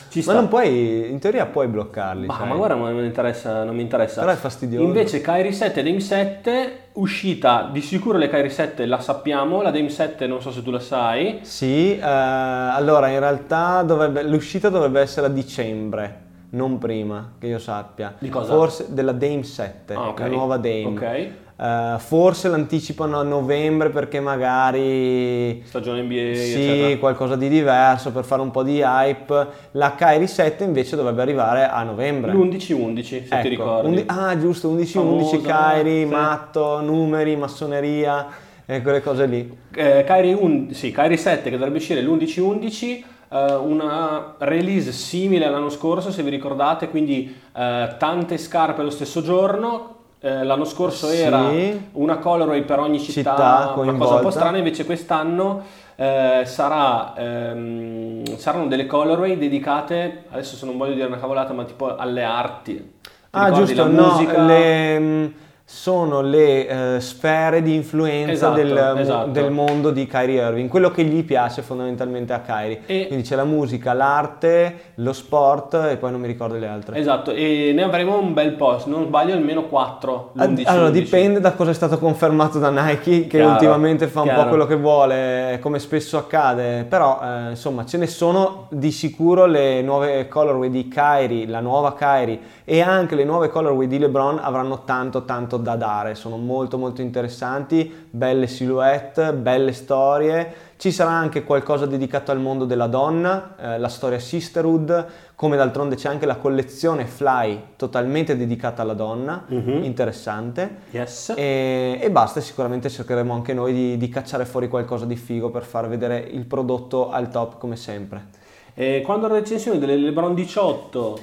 Ci 0.09 0.19
Ma 0.19 0.23
sta. 0.25 0.33
non 0.35 0.49
puoi, 0.49 1.11
in 1.11 1.19
teoria 1.21 1.47
puoi 1.47 1.69
bloccarli. 1.69 2.27
Ma, 2.27 2.35
sai. 2.39 2.49
ma 2.49 2.55
guarda, 2.57 2.75
ma 2.77 2.89
non 2.91 3.01
mi 3.01 3.07
interessa, 3.07 3.63
non 3.63 3.77
mi 3.77 3.83
interessa. 3.83 4.21
Però 4.21 4.33
è 4.33 4.37
fastidioso. 4.37 4.83
Invece 4.85 5.21
Kairi 5.21 5.53
7 5.53 5.81
e 5.81 5.83
Dame 5.83 6.01
7, 6.01 6.79
uscita, 6.95 7.69
di 7.71 7.83
sicuro 7.83 8.17
le 8.19 8.29
Kairi 8.29 8.51
7 8.51 8.87
la 8.87 9.01
sappiamo, 9.01 9.61
la 9.63 9.71
Dame 9.71 9.91
7 9.91 10.27
non 10.27 10.41
so 10.41 10.51
se 10.51 10.63
tu 10.63 10.71
la 10.71 10.81
sai. 10.81 11.41
Sì, 11.43 11.97
eh, 11.97 12.01
allora 12.03 13.09
in 13.09 13.19
realtà 13.21 13.83
dovrebbe- 13.83 14.23
l'uscita 14.25 14.71
dovrebbe 14.71 15.01
essere 15.01 15.27
a 15.27 15.31
dicembre, 15.31 16.23
non 16.51 16.79
prima, 16.79 17.33
che 17.39 17.47
io 17.49 17.59
sappia. 17.59 18.15
Di 18.19 18.29
cosa? 18.31 18.53
Forse 18.55 18.87
della 18.89 19.13
Dame 19.13 19.43
7, 19.45 19.95
Ah, 19.95 20.09
ok. 20.09 20.19
la 20.21 20.27
nuova 20.27 20.57
Dame. 20.57 20.85
Ok. 20.87 21.29
Eh, 21.57 21.95
forse 21.99 22.49
l'anticipano 22.49 23.19
a 23.21 23.23
novembre 23.23 23.91
perché 23.91 24.19
magari 24.19 25.63
Stagione 25.65 26.03
NBA, 26.03 26.35
sì, 26.35 26.53
eccetera. 26.55 26.99
qualcosa 26.99 27.37
di 27.37 27.49
diverso 27.49 28.11
per 28.11 28.25
fare 28.25 28.43
un 28.43 28.51
po' 28.51 28.65
di 28.65 28.81
hype. 28.85 29.47
La 29.73 29.95
Kairi 29.95 30.27
7 30.27 30.65
invece 30.65 30.97
dovrebbe 30.97 31.23
arrivare 31.23 31.69
a 31.69 31.83
novembre. 31.85 32.33
L'11-11, 32.33 33.03
se 33.05 33.23
ti 33.23 33.29
Ecco, 33.31 33.49
ricordi. 33.49 33.87
undi- 33.89 34.03
ah, 34.07 34.37
giusto, 34.39 34.69
11-11, 34.69 35.37
Famosa, 35.37 35.49
Kairi, 35.49 35.99
sì. 36.01 36.05
matto, 36.07 36.81
numeri, 36.81 37.37
massoneria 37.37 38.27
e 38.67 38.83
quelle 38.83 39.01
cose 39.01 39.27
lì. 39.27 39.57
Eh, 39.75 40.03
Kairi, 40.05 40.33
un- 40.33 40.73
sì, 40.73 40.91
Kairi 40.91 41.17
7 41.17 41.51
che 41.51 41.57
dovrebbe 41.57 41.79
uscire 41.79 42.01
l'11-11, 42.03 43.05
eh, 43.31 43.55
una 43.55 44.35
release 44.39 44.91
simile 44.91 45.47
all'anno 45.47 45.69
scorso 45.69 46.11
se 46.11 46.23
vi 46.25 46.31
ricordate, 46.31 46.89
quindi 46.89 47.33
eh, 47.57 47.95
tante 47.97 48.39
scarpe 48.39 48.83
lo 48.83 48.91
stesso 48.91 49.23
giorno. 49.23 49.94
Eh, 50.25 50.43
l'anno 50.43 50.65
scorso 50.65 51.09
Sì. 51.09 51.19
era 51.19 51.51
una 51.93 52.17
colorway 52.17 52.63
per 52.63 52.79
ogni 52.79 52.99
città, 52.99 53.13
Città 53.13 53.73
una 53.77 53.93
cosa 53.93 54.15
un 54.15 54.21
po' 54.23 54.31
strana, 54.31 54.57
invece 54.57 54.87
quest'anno 54.87 55.63
eh, 55.97 56.45
sarà, 56.47 57.13
ehm, 57.15 58.25
saranno 58.39 58.67
delle 58.67 58.87
colorway 58.87 59.37
dedicate, 59.37 60.25
adesso 60.31 60.57
se 60.57 60.65
non 60.65 60.79
voglio 60.79 60.95
dire 60.95 61.05
una 61.09 61.19
cavolata, 61.19 61.53
ma 61.53 61.65
tipo 61.65 61.95
alle 61.95 62.23
arti. 62.23 62.75
Ti 63.03 63.11
Ah, 63.33 63.51
giusto, 63.53 63.83
la 63.85 63.89
no, 63.91 64.07
musica? 64.13 64.47
le, 64.47 64.99
mm, 64.99 65.27
sono 65.75 66.21
le 66.21 66.95
eh, 66.97 67.01
sfere 67.01 67.61
di 67.61 67.75
influenza 67.75 68.33
Esatto, 68.33 68.55
del, 68.55 68.73
mo- 68.95 69.01
esatto. 69.01 69.31
del 69.31 69.51
mondo 69.51 69.91
di 69.91 70.07
Kyrie 70.07 70.41
Irving, 70.41 70.69
quello 70.69 70.93
che 70.93 71.03
gli 71.03 71.25
piace 71.25 71.63
fondamentalmente 71.63 72.33
a 72.33 72.39
Kyrie. 72.41 72.83
E- 72.87 73.07
Quindi 73.09 73.25
c'è 73.25 73.35
la 73.35 73.45
musica, 73.45 73.93
l'arte, 73.93 74.93
lo 74.97 75.13
sport 75.13 75.75
e 75.91 75.97
poi 75.97 76.13
non 76.13 76.21
mi 76.21 76.29
ricordo 76.29 76.57
le 76.57 76.69
altre. 76.69 76.97
Esatto, 76.97 77.33
e 77.33 77.73
ne 77.75 77.83
avremo 77.83 78.17
un 78.21 78.33
bel 78.33 78.53
po', 78.53 78.79
se 78.79 78.89
non 78.89 79.07
sbaglio 79.07 79.35
almeno 79.35 79.65
4. 79.65 80.31
Ad- 80.37 80.63
Allora 80.65 80.91
dipende 80.91 81.41
da 81.41 81.53
cosa 81.55 81.73
è 81.73 81.75
stato 81.75 81.99
confermato 81.99 82.61
da 82.61 82.71
Nike, 82.71 83.23
che 83.23 83.27
Chiaro, 83.27 83.51
ultimamente 83.51 84.07
fa 84.07 84.21
un 84.21 84.27
chiaro. 84.29 84.43
po' 84.45 84.49
quello 84.51 84.67
che 84.67 84.77
vuole, 84.77 85.59
come 85.61 85.81
spesso 85.81 86.17
accade, 86.17 86.85
però 86.89 87.19
eh, 87.21 87.51
insomma 87.51 87.85
ce 87.85 87.99
ne 87.99 88.07
sono 88.07 88.69
di 88.71 88.93
sicuro 88.93 89.45
le 89.47 89.83
nuove 89.83 90.29
colorway 90.29 90.71
di 90.71 90.87
Kyrie, 90.87 91.49
la 91.49 91.61
nuova 91.61 91.95
Kyrie 91.95 92.39
e 92.67 92.81
anche 92.81 93.15
le 93.15 93.25
nuove 93.25 93.49
colorway 93.49 93.87
di 93.87 93.99
LeBron 93.99 94.39
avranno 94.41 94.85
tanto 94.85 95.25
tanto 95.25 95.59
da 95.59 95.77
dare, 95.77 96.15
sono 96.15 96.37
molto 96.39 96.79
molto 96.79 97.03
interessanti, 97.03 97.93
belle 98.09 98.47
silhouette, 98.47 99.33
belle 99.35 99.73
storie, 99.73 100.55
ci 100.77 100.91
sarà 100.91 101.11
anche 101.11 101.45
qualcosa 101.45 101.87
dedicato 101.87 102.31
al 102.31 102.41
mondo 102.41 102.65
della 102.65 102.87
donna, 102.87 103.55
eh, 103.59 103.79
la 103.79 103.89
storia 103.89 104.19
Sisterhood, 104.19 105.07
come 105.35 105.57
d'altronde 105.57 105.97
c'è 105.97 106.09
anche 106.09 106.27
la 106.27 106.37
collezione 106.37 107.05
Fly 107.07 107.61
totalmente 107.77 108.37
dedicata 108.37 108.83
alla 108.83 108.95
donna, 108.95 109.45
Mhm. 109.47 109.83
interessante. 109.85 110.77
Yes. 110.91 111.35
E, 111.37 111.99
e 112.01 112.11
basta, 112.11 112.41
sicuramente 112.41 112.89
cercheremo 112.89 113.33
anche 113.35 113.53
noi 113.53 113.73
di, 113.73 113.97
di 113.97 114.09
cacciare 114.09 114.45
fuori 114.47 114.69
qualcosa 114.69 115.05
di 115.05 115.17
figo 115.17 115.51
per 115.51 115.65
far 115.65 115.87
vedere 115.89 116.19
il 116.19 116.45
prodotto 116.47 117.11
al 117.11 117.29
top 117.31 117.59
come 117.59 117.77
sempre. 117.77 118.27
E 118.75 119.03
quando 119.05 119.29
la 119.29 119.35
recensione 119.35 119.79
delle 119.79 119.97
LeBron 119.97 120.35
18, 120.35 121.19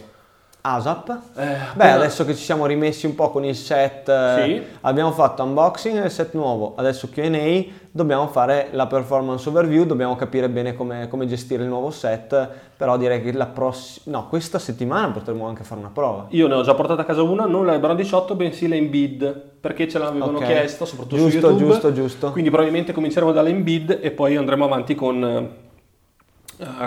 ASAP. 0.62 1.10
eh, 1.10 1.16
Beh, 1.44 1.54
appena- 1.74 1.94
adesso 1.94 2.24
che 2.24 2.36
ci 2.36 2.44
siamo 2.44 2.66
rimessi 2.66 3.06
un 3.08 3.16
po' 3.16 3.32
con 3.32 3.44
il 3.44 3.56
set, 3.56 4.08
eh, 4.08 4.44
Sì. 4.46 4.62
abbiamo 4.82 5.12
fatto 5.12 5.42
unboxing 5.44 6.00
del 6.02 6.12
set 6.12 6.34
nuovo, 6.34 6.74
adesso 6.76 7.10
Q&A, 7.10 7.66
dobbiamo 7.90 8.28
fare 8.28 8.70
la 8.72 8.86
performance 8.86 9.50
overview, 9.50 9.86
dobbiamo 9.86 10.16
capire 10.16 10.50
bene 10.50 10.76
come, 10.76 11.08
come 11.08 11.26
gestire 11.26 11.64
il 11.64 11.70
nuovo 11.70 11.90
set, 11.90 12.48
però 12.78 12.96
direi 12.98 13.22
che 13.24 13.32
la 13.34 13.48
prossima, 13.48 14.18
no, 14.18 14.28
questa 14.28 14.60
settimana 14.60 15.10
potremmo 15.12 15.48
anche 15.48 15.64
fare 15.64 15.80
una 15.80 15.90
prova. 15.92 16.26
io 16.30 16.48
ne 16.48 16.54
ho 16.54 16.62
già 16.62 16.76
portata 16.76 17.02
a 17.02 17.06
casa 17.06 17.24
una, 17.24 17.46
non 17.46 17.66
la 17.66 17.72
LeBron 17.74 17.96
18, 17.96 18.36
bensì 18.36 18.68
la 18.68 18.76
Embed, 18.76 19.50
perché 19.62 19.88
ce 19.88 19.98
l'avevano 20.00 20.38
Ok. 20.38 20.46
chiesto, 20.46 20.86
soprattutto 20.86 21.16
Giusto, 21.18 21.40
su 21.40 21.46
YouTube. 21.48 21.66
giusto, 21.72 21.94
giusto. 21.94 22.32
Quindi 22.32 22.50
probabilmente 22.50 22.94
cominceremo 22.94 23.32
dalla 23.32 23.50
Embed 23.50 24.00
e 24.02 24.12
poi 24.12 24.36
andremo 24.36 24.66
avanti 24.66 24.96
con, 24.96 25.24
eh, 25.24 25.70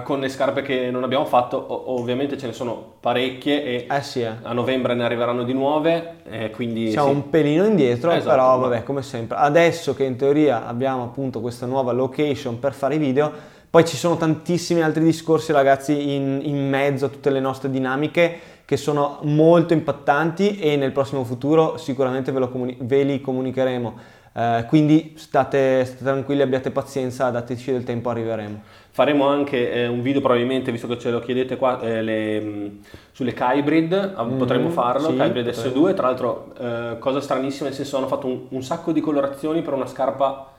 con 0.05 0.21
le 0.21 0.29
scarpe 0.29 0.63
che 0.63 0.91
non 0.91 1.03
abbiamo 1.03 1.25
fatto. 1.25 1.91
Ovviamente 1.93 2.39
ce 2.39 2.47
ne 2.47 2.53
sono 2.53 2.95
parecchie 3.01 3.65
e 3.65 3.87
Eh 3.91 4.03
sì, 4.03 4.23
eh. 4.23 4.31
a 4.43 4.53
novembre 4.53 4.95
ne 4.95 5.05
arriveranno 5.05 5.43
di 5.43 5.53
nuove, 5.53 6.17
eh, 6.29 6.51
quindi 6.51 6.91
Siamo 6.91 7.09
sì. 7.09 7.15
un 7.15 7.31
pelino 7.31 7.65
indietro, 7.65 8.11
Esatto, 8.13 8.31
però 8.31 8.59
vabbè, 8.59 8.83
come 8.85 9.03
sempre. 9.03 9.37
Adesso 9.37 9.95
che 9.95 10.05
in 10.05 10.17
teoria 10.17 10.67
abbiamo 10.67 11.03
appunto 11.03 11.41
questa 11.41 11.67
nuova 11.67 11.93
location 11.93 12.59
per 12.59 12.73
fare 12.73 12.95
i 12.95 12.99
video, 12.99 13.33
poi 13.69 13.85
ci 13.85 13.97
sono 13.97 14.17
tantissimi 14.17 14.83
altri 14.83 15.03
discorsi, 15.03 15.51
ragazzi, 15.51 16.15
in, 16.15 16.41
in 16.45 16.69
mezzo 16.69 17.07
a 17.07 17.09
tutte 17.09 17.31
le 17.31 17.41
nostre 17.41 17.71
dinamiche 17.71 18.39
che 18.65 18.77
sono 18.77 19.19
molto 19.23 19.73
impattanti 19.75 20.59
e 20.59 20.77
nel 20.77 20.93
prossimo 20.93 21.25
futuro 21.25 21.77
sicuramente 21.77 22.33
ve, 22.33 22.49
comuni- 22.49 22.77
ve 22.81 23.03
li 23.03 23.21
comunicheremo. 23.21 24.13
Eh, 24.37 24.65
quindi 24.69 25.13
state, 25.17 25.85
state 25.85 26.03
tranquilli, 26.03 26.43
abbiate 26.43 26.71
pazienza, 26.71 27.31
dateci 27.31 27.71
del 27.71 27.85
tempo, 27.85 28.11
arriveremo. 28.11 28.63
Faremo 28.91 29.27
anche 29.27 29.73
eh, 29.73 29.87
un 29.87 30.03
video 30.03 30.21
probabilmente, 30.21 30.73
visto 30.73 30.87
che 30.89 30.99
ce 30.99 31.11
lo 31.11 31.21
chiedete 31.21 31.57
qua, 31.57 31.81
eh, 31.81 32.03
le, 32.03 32.41
mh, 32.41 32.79
sulle 33.13 33.33
Kybrid, 33.33 34.13
ah, 34.15 34.25
potremmo 34.25 34.71
farlo, 34.71 35.11
Mm, 35.11 35.13
sì, 35.13 35.19
Kybrid 35.19 35.53
potremmo. 35.55 35.87
S2, 35.89 35.95
tra 35.95 36.07
l'altro 36.09 36.53
eh, 36.59 36.97
cosa 36.99 37.21
stranissima, 37.21 37.69
nel 37.69 37.77
senso 37.77 37.97
hanno 37.97 38.07
fatto 38.09 38.27
un, 38.27 38.41
un 38.49 38.63
sacco 38.63 38.93
di 38.93 39.01
colorazioni 39.01 39.63
per 39.63 39.73
una 39.73 39.87
scarpa 39.87 40.54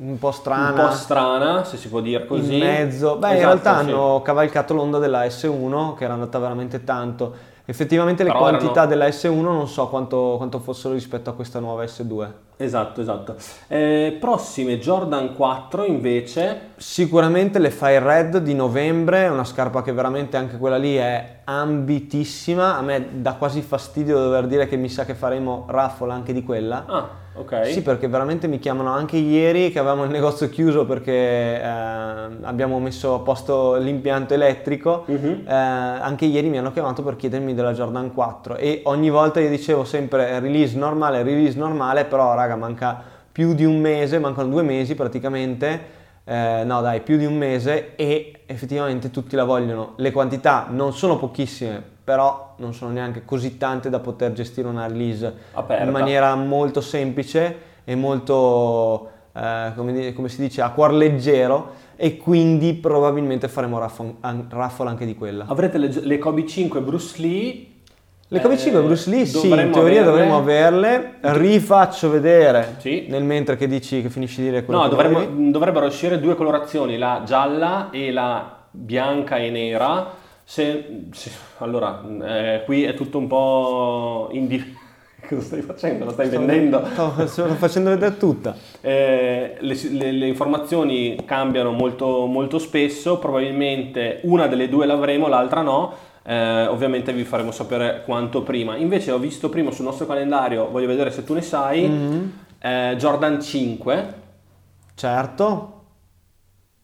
Un 0.00 0.18
po' 0.18 0.30
strana. 0.30 0.82
un 0.82 0.88
po' 0.88 0.94
strana, 0.94 1.64
se 1.64 1.76
si 1.76 1.88
può 1.88 2.00
dire 2.00 2.24
così. 2.26 2.54
in 2.54 2.60
mezzo. 2.60 3.16
Beh, 3.16 3.30
in 3.30 3.36
Esatto, 3.36 3.46
realtà 3.52 3.78
sì. 3.84 3.90
hanno 3.90 4.22
cavalcato 4.22 4.74
l'onda 4.74 4.98
della 4.98 5.24
S1 5.24 5.94
che 5.94 6.04
era 6.04 6.12
andata 6.14 6.38
veramente 6.38 6.84
tanto. 6.84 7.34
Effettivamente 7.64 8.22
le 8.22 8.30
Però 8.30 8.40
quantità 8.40 8.70
erano- 8.84 8.86
della 8.88 9.08
S1 9.08 9.42
non 9.42 9.68
so 9.68 9.88
quanto, 9.88 10.34
quanto 10.38 10.58
fossero 10.60 10.94
rispetto 10.94 11.28
a 11.30 11.34
questa 11.34 11.58
nuova 11.58 11.82
S2. 11.84 12.26
Esatto, 12.56 13.00
esatto. 13.02 13.34
Eh, 13.66 14.16
prossime 14.18 14.78
Jordan 14.78 15.34
4 15.34 15.84
invece, 15.84 16.60
Sicuramente 16.76 17.58
le 17.58 17.70
Fire 17.70 17.98
Red 17.98 18.38
di 18.38 18.54
novembre, 18.54 19.24
è 19.24 19.28
una 19.28 19.44
scarpa 19.44 19.82
che 19.82 19.92
veramente 19.92 20.36
anche 20.38 20.56
quella 20.58 20.78
lì 20.78 20.94
è 20.96 21.40
ambitissima. 21.44 22.76
A 22.78 22.82
me 22.82 23.06
dà 23.20 23.34
quasi 23.34 23.60
fastidio 23.62 24.16
dover 24.18 24.46
dire 24.46 24.66
che 24.66 24.76
mi 24.76 24.88
sa 24.88 25.04
che 25.04 25.14
faremo 25.14 25.66
raffle 25.68 26.12
anche 26.12 26.32
di 26.32 26.42
quella. 26.42 26.84
ah, 26.86 27.08
ok. 27.40 27.66
Sì, 27.66 27.82
perché 27.82 28.08
veramente 28.08 28.46
mi 28.48 28.58
chiamano 28.58 28.90
anche 28.90 29.16
ieri 29.16 29.70
che 29.70 29.78
avevamo 29.78 30.04
il 30.04 30.10
negozio 30.10 30.48
chiuso 30.48 30.84
perché 30.84 31.12
eh, 31.12 31.66
abbiamo 32.42 32.78
messo 32.78 33.14
a 33.14 33.20
posto 33.20 33.76
l'impianto 33.76 34.34
elettrico. 34.34 35.04
Mhm. 35.06 35.44
Eh, 35.46 35.52
anche 35.52 36.24
ieri 36.24 36.48
mi 36.48 36.58
hanno 36.58 36.72
chiamato 36.72 37.02
per 37.02 37.16
chiedermi 37.16 37.54
della 37.54 37.72
Jordan 37.72 38.12
4 38.12 38.56
e 38.56 38.82
ogni 38.84 39.10
volta 39.10 39.40
io 39.40 39.48
dicevo 39.48 39.84
sempre 39.84 40.40
release 40.40 40.76
normale, 40.76 41.22
release 41.22 41.58
normale, 41.58 42.04
però 42.04 42.34
raga 42.34 42.56
manca 42.56 43.00
più 43.30 43.54
di 43.54 43.64
un 43.64 43.78
mese, 43.80 44.18
mancano 44.18 44.48
due 44.48 44.62
mesi 44.62 44.94
praticamente. 44.94 45.96
Eh, 46.24 46.62
no 46.64 46.82
dai, 46.82 47.00
più 47.00 47.16
di 47.16 47.24
un 47.24 47.38
mese 47.38 47.96
e 47.96 48.42
effettivamente 48.44 49.10
tutti 49.10 49.34
la 49.34 49.44
vogliono. 49.44 49.94
Le 49.96 50.12
quantità 50.12 50.66
non 50.68 50.92
sono 50.92 51.16
pochissime, 51.16 51.82
però 52.08 52.54
non 52.56 52.72
sono 52.72 52.90
neanche 52.90 53.26
così 53.26 53.58
tante 53.58 53.90
da 53.90 53.98
poter 53.98 54.32
gestire 54.32 54.66
una 54.66 54.86
release 54.86 55.30
Aperta. 55.52 55.84
in 55.84 55.90
maniera 55.90 56.34
molto 56.36 56.80
semplice 56.80 57.56
e 57.84 57.94
molto, 57.96 59.10
eh, 59.34 59.72
come, 59.76 60.14
come 60.14 60.30
si 60.30 60.40
dice, 60.40 60.62
a 60.62 60.70
cuor 60.70 60.94
leggero 60.94 61.72
e 61.96 62.16
quindi 62.16 62.72
probabilmente 62.72 63.46
faremo 63.48 63.78
raffle 63.78 64.88
anche 64.88 65.04
di 65.04 65.14
quella. 65.16 65.44
Avrete 65.48 65.76
le, 65.76 65.88
le 66.00 66.16
Kobe 66.16 66.46
5 66.46 66.80
Bruce 66.80 67.20
Lee. 67.20 67.66
Le 68.28 68.40
Kobe 68.40 68.56
5 68.56 68.80
Eh, 68.80 68.84
Bruce 68.84 69.10
Lee, 69.10 69.26
sì, 69.26 69.46
in 69.50 69.70
teoria 69.70 70.00
averle. 70.00 70.04
dovremmo 70.04 70.36
averle. 70.38 71.14
Rifaccio 71.20 72.08
vedere 72.08 72.76
Sì. 72.78 73.04
nel 73.10 73.24
mentre 73.24 73.56
che 73.56 73.66
dici 73.68 74.00
che 74.00 74.08
finisci 74.08 74.40
di 74.40 74.48
dire 74.48 74.64
quello 74.64 74.80
No, 74.80 74.88
dovremmo- 74.88 75.50
dovrebbero 75.50 75.84
uscire 75.84 76.18
due 76.18 76.34
colorazioni, 76.36 76.96
la 76.96 77.20
gialla 77.26 77.90
e 77.90 78.10
la 78.12 78.60
bianca 78.70 79.36
e 79.36 79.50
nera. 79.50 80.24
Se, 80.50 81.08
se- 81.12 81.30
allora, 81.58 82.02
eh, 82.22 82.62
qui 82.64 82.82
è 82.84 82.94
tutto 82.94 83.18
un 83.18 83.26
po' 83.26 84.28
indi... 84.32 84.76
Cosa 85.28 85.42
stai 85.42 85.60
facendo? 85.60 86.06
La 86.06 86.12
stai 86.12 86.30
vendendo? 86.30 86.82
Sto, 86.90 87.26
sto 87.26 87.46
facendo 87.56 87.90
vedere 87.90 88.16
tutta. 88.16 88.56
Eh, 88.80 89.56
le, 89.60 89.74
le- 89.90 90.12
le 90.12 90.26
informazioni 90.26 91.20
cambiano 91.26 91.72
molto, 91.72 92.24
molto 92.24 92.58
spesso, 92.58 93.18
probabilmente 93.18 94.20
una 94.22 94.46
delle 94.46 94.70
due 94.70 94.86
l'avremo, 94.86 95.28
l'altra 95.28 95.60
no. 95.60 95.92
Eh, 96.22 96.66
ovviamente 96.66 97.12
vi 97.12 97.24
faremo 97.24 97.50
sapere 97.50 98.02
quanto 98.06 98.42
prima. 98.42 98.76
Invece 98.76 99.10
ho 99.12 99.18
visto 99.18 99.50
prima 99.50 99.70
sul 99.70 99.84
nostro 99.84 100.06
calendario, 100.06 100.70
voglio 100.70 100.86
vedere 100.86 101.10
se 101.10 101.24
tu 101.24 101.34
ne 101.34 101.42
sai, 101.42 101.86
Mm-hmm. 101.86 102.28
eh, 102.60 102.94
Jordan 102.96 103.42
5. 103.42 104.14
Certo. 104.94 105.44
No. 105.44 105.72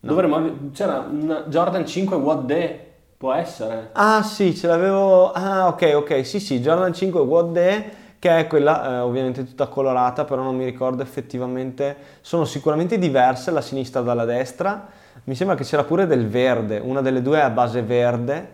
Dovremmo, 0.01 0.71
c'era 0.75 0.99
una 1.11 1.45
Jordan 1.49 1.87
5 1.87 2.15
What 2.17 2.43
Day, 2.45 2.79
può 3.25 3.33
essere? 3.33 3.89
Ah 3.93 4.23
sì, 4.23 4.55
ce 4.55 4.67
l'avevo... 4.67 5.33
Ah 5.33 5.69
ok, 5.69 5.93
ok, 5.95 6.27
sì 6.27 6.39
sì, 6.39 6.61
Jordan 6.61 6.93
5 6.93 7.21
What 7.23 7.53
Day 7.53 7.91
che 8.19 8.39
è 8.39 8.47
quella 8.47 8.85
eh, 8.85 8.99
ovviamente 8.99 9.45
tutta 9.45 9.67
colorata, 9.67 10.25
però 10.25 10.43
non 10.43 10.55
mi 10.55 10.67
ricordo 10.67 11.03
effettivamente, 11.03 11.97
sono 12.21 12.45
sicuramente 12.45 12.99
diverse 12.99 13.51
la 13.51 13.63
sinistra 13.63 14.03
dalla 14.03 14.27
destra, 14.27 14.89
mi 15.25 15.35
sembra 15.35 15.57
che 15.57 15.65
c'era 15.65 15.85
pure 15.85 16.07
del 16.07 16.27
verde, 16.29 16.79
una 16.79 17.01
delle 17.01 17.23
due 17.23 17.39
è 17.39 17.43
a 17.43 17.51
base 17.51 17.83
verde, 17.83 18.49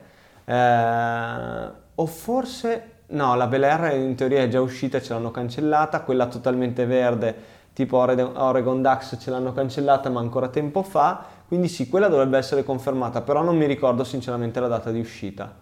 eh, 0.44 1.70
o 1.94 2.06
forse, 2.06 2.90
no, 3.08 3.34
la 3.34 3.46
Bel 3.48 3.64
Air 3.64 3.96
in 3.96 4.14
teoria 4.14 4.42
è 4.42 4.48
già 4.48 4.60
uscita 4.60 5.00
ce 5.00 5.12
l'hanno 5.12 5.30
cancellata, 5.32 6.00
quella 6.02 6.26
totalmente 6.26 6.84
verde 6.86 7.58
tipo 7.72 7.96
Oregon 7.96 8.82
Ducks 8.82 9.16
ce 9.18 9.30
l'hanno 9.30 9.52
cancellata 9.52 10.10
ma 10.10 10.20
ancora 10.20 10.48
tempo 10.48 10.82
fa, 10.82 11.24
quindi 11.50 11.66
sì, 11.66 11.88
quella 11.88 12.06
dovrebbe 12.06 12.38
essere 12.38 12.62
confermata, 12.62 13.22
però 13.22 13.42
non 13.42 13.56
mi 13.56 13.66
ricordo 13.66 14.04
sinceramente 14.04 14.60
la 14.60 14.68
data 14.68 14.92
di 14.92 15.00
uscita. 15.00 15.52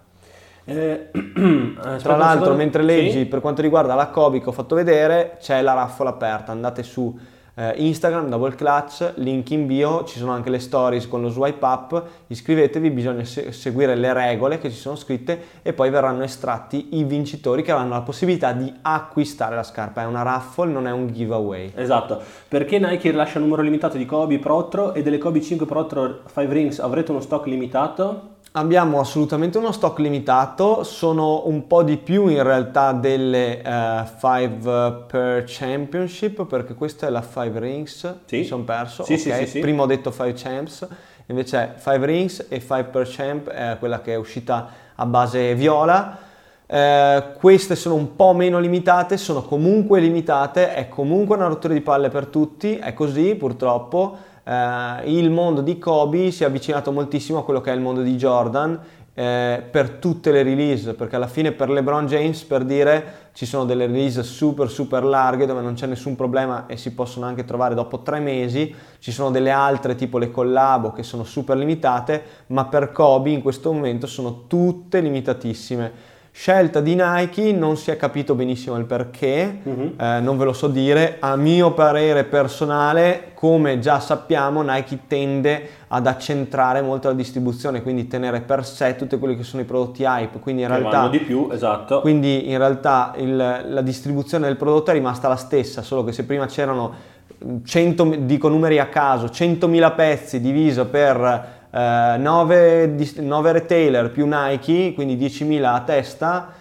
Eh, 0.66 1.08
Tra 2.02 2.14
l'altro, 2.14 2.52
mentre 2.52 2.82
leggi 2.82 3.20
sì? 3.20 3.24
per 3.24 3.40
quanto 3.40 3.62
riguarda 3.62 3.94
la 3.94 4.08
Kobe 4.08 4.38
che 4.42 4.50
ho 4.50 4.52
fatto 4.52 4.74
vedere, 4.74 5.38
c'è 5.40 5.62
la 5.62 5.72
raffola 5.72 6.10
aperta. 6.10 6.52
Andate 6.52 6.82
su 6.82 7.18
eh, 7.58 7.74
Instagram, 7.78 8.28
Double 8.28 8.54
Clutch, 8.54 9.14
link 9.16 9.50
in 9.50 9.66
bio, 9.66 10.04
ci 10.04 10.16
sono 10.18 10.30
anche 10.30 10.48
le 10.48 10.60
stories 10.60 11.08
con 11.08 11.20
lo 11.20 11.28
swipe 11.28 11.64
up. 11.64 12.02
Iscrivetevi, 12.28 12.88
bisogna 12.90 13.24
se- 13.24 13.50
seguire 13.50 13.96
le 13.96 14.12
regole 14.12 14.60
che 14.60 14.70
ci 14.70 14.76
sono 14.76 14.94
scritte 14.94 15.42
e 15.62 15.72
poi 15.72 15.90
verranno 15.90 16.22
estratti 16.22 16.90
i 16.92 17.02
vincitori 17.02 17.62
che 17.62 17.72
avranno 17.72 17.94
la 17.94 18.02
possibilità 18.02 18.52
di 18.52 18.72
acquistare 18.82 19.56
la 19.56 19.64
scarpa. 19.64 20.02
È 20.02 20.04
una 20.04 20.22
raffle, 20.22 20.70
non 20.70 20.86
è 20.86 20.92
un 20.92 21.12
giveaway. 21.12 21.72
Esatto, 21.74 22.22
perché 22.46 22.78
Nike 22.78 23.10
rilascia 23.10 23.38
un 23.38 23.44
numero 23.44 23.62
limitato 23.62 23.96
di 23.96 24.06
Kobe 24.06 24.38
Protro 24.38 24.94
e 24.94 25.02
delle 25.02 25.18
Kobe 25.18 25.42
5 25.42 25.66
Protro 25.66 26.20
5 26.32 26.46
Rings 26.54 26.78
avrete 26.78 27.10
uno 27.10 27.20
stock 27.20 27.46
limitato? 27.46 28.36
Abbiamo 28.52 28.98
assolutamente 28.98 29.58
uno 29.58 29.72
stock 29.72 29.98
limitato, 29.98 30.82
sono 30.82 31.46
un 31.46 31.66
po' 31.66 31.82
di 31.82 31.98
più 31.98 32.28
in 32.28 32.42
realtà 32.42 32.92
delle 32.92 33.60
5 33.62 34.72
uh, 34.72 35.06
per 35.06 35.44
Championship 35.46 36.46
perché 36.46 36.74
questa 36.74 37.06
è 37.06 37.10
la 37.10 37.20
5 37.20 37.60
Rings, 37.60 38.14
sì. 38.24 38.38
mi 38.38 38.44
sono 38.44 38.62
perso, 38.64 39.04
sì, 39.04 39.14
okay. 39.14 39.46
sì, 39.46 39.60
prima 39.60 39.82
ho 39.82 39.86
detto 39.86 40.10
5 40.10 40.32
Champs, 40.32 40.88
invece 41.26 41.74
5 41.76 42.06
Rings 42.06 42.46
e 42.48 42.58
5 42.58 42.84
per 42.84 43.06
Champ 43.06 43.50
è 43.50 43.76
quella 43.78 44.00
che 44.00 44.14
è 44.14 44.16
uscita 44.16 44.68
a 44.94 45.04
base 45.04 45.54
viola. 45.54 46.18
Eh, 46.66 47.24
queste 47.38 47.76
sono 47.76 47.96
un 47.96 48.16
po' 48.16 48.32
meno 48.32 48.58
limitate, 48.58 49.18
sono 49.18 49.42
comunque 49.42 50.00
limitate, 50.00 50.72
è 50.72 50.88
comunque 50.88 51.36
una 51.36 51.48
rottura 51.48 51.74
di 51.74 51.82
palle 51.82 52.08
per 52.08 52.26
tutti, 52.26 52.76
è 52.76 52.94
così 52.94 53.34
purtroppo 53.34 54.27
eh, 54.48 55.12
il 55.12 55.30
mondo 55.30 55.60
di 55.60 55.78
Kobe 55.78 56.30
si 56.30 56.42
è 56.42 56.46
avvicinato 56.46 56.90
moltissimo 56.90 57.40
a 57.40 57.44
quello 57.44 57.60
che 57.60 57.70
è 57.70 57.74
il 57.74 57.82
mondo 57.82 58.00
di 58.00 58.16
Jordan 58.16 58.80
eh, 59.12 59.62
per 59.70 59.90
tutte 59.90 60.30
le 60.30 60.42
release, 60.42 60.94
perché 60.94 61.16
alla 61.16 61.26
fine 61.26 61.52
per 61.52 61.68
LeBron 61.68 62.06
James, 62.06 62.42
per 62.44 62.64
dire, 62.64 63.30
ci 63.32 63.44
sono 63.44 63.64
delle 63.64 63.86
release 63.86 64.22
super 64.22 64.70
super 64.70 65.04
larghe 65.04 65.44
dove 65.44 65.60
non 65.60 65.74
c'è 65.74 65.86
nessun 65.86 66.16
problema 66.16 66.66
e 66.66 66.76
si 66.76 66.94
possono 66.94 67.26
anche 67.26 67.44
trovare 67.44 67.74
dopo 67.74 68.00
tre 68.00 68.20
mesi, 68.20 68.74
ci 69.00 69.12
sono 69.12 69.30
delle 69.30 69.50
altre 69.50 69.96
tipo 69.96 70.18
le 70.18 70.30
collabo 70.30 70.92
che 70.92 71.02
sono 71.02 71.24
super 71.24 71.56
limitate, 71.56 72.22
ma 72.46 72.66
per 72.66 72.90
Kobe 72.90 73.30
in 73.30 73.42
questo 73.42 73.72
momento 73.72 74.06
sono 74.06 74.46
tutte 74.46 75.00
limitatissime. 75.00 76.16
Scelta 76.40 76.80
di 76.80 76.94
Nike, 76.96 77.50
non 77.50 77.76
si 77.76 77.90
è 77.90 77.96
capito 77.96 78.36
benissimo 78.36 78.76
il 78.76 78.84
perché, 78.84 79.58
uh-huh. 79.60 79.94
eh, 79.98 80.20
non 80.20 80.38
ve 80.38 80.44
lo 80.44 80.52
so 80.52 80.68
dire, 80.68 81.16
a 81.18 81.34
mio 81.34 81.72
parere 81.72 82.22
personale, 82.22 83.32
come 83.34 83.80
già 83.80 83.98
sappiamo, 83.98 84.62
Nike 84.62 85.00
tende 85.08 85.68
ad 85.88 86.06
accentrare 86.06 86.80
molto 86.80 87.08
la 87.08 87.14
distribuzione, 87.14 87.82
quindi 87.82 88.06
tenere 88.06 88.40
per 88.40 88.64
sé 88.64 88.94
tutti 88.94 89.18
quelli 89.18 89.36
che 89.36 89.42
sono 89.42 89.62
i 89.62 89.64
prodotti 89.64 90.04
hype, 90.04 90.38
quindi 90.38 90.62
in 90.62 90.68
che 90.68 90.78
realtà... 90.78 91.08
di 91.08 91.18
più, 91.18 91.48
esatto. 91.50 92.00
Quindi 92.02 92.48
in 92.48 92.58
realtà 92.58 93.14
il, 93.16 93.36
la 93.36 93.82
distribuzione 93.82 94.46
del 94.46 94.56
prodotto 94.56 94.92
è 94.92 94.94
rimasta 94.94 95.26
la 95.26 95.34
stessa, 95.34 95.82
solo 95.82 96.04
che 96.04 96.12
se 96.12 96.24
prima 96.24 96.46
c'erano 96.46 97.16
100, 97.64 98.14
dico 98.20 98.48
numeri 98.48 98.78
a 98.78 98.86
caso, 98.86 99.26
100.000 99.26 99.94
pezzi 99.96 100.40
diviso 100.40 100.86
per 100.86 101.57
9, 101.70 102.82
eh, 102.82 103.20
9 103.20 103.52
retailer 103.52 104.10
più 104.10 104.26
Nike, 104.26 104.94
quindi 104.94 105.16
10.000 105.16 105.64
a 105.64 105.80
testa, 105.80 106.52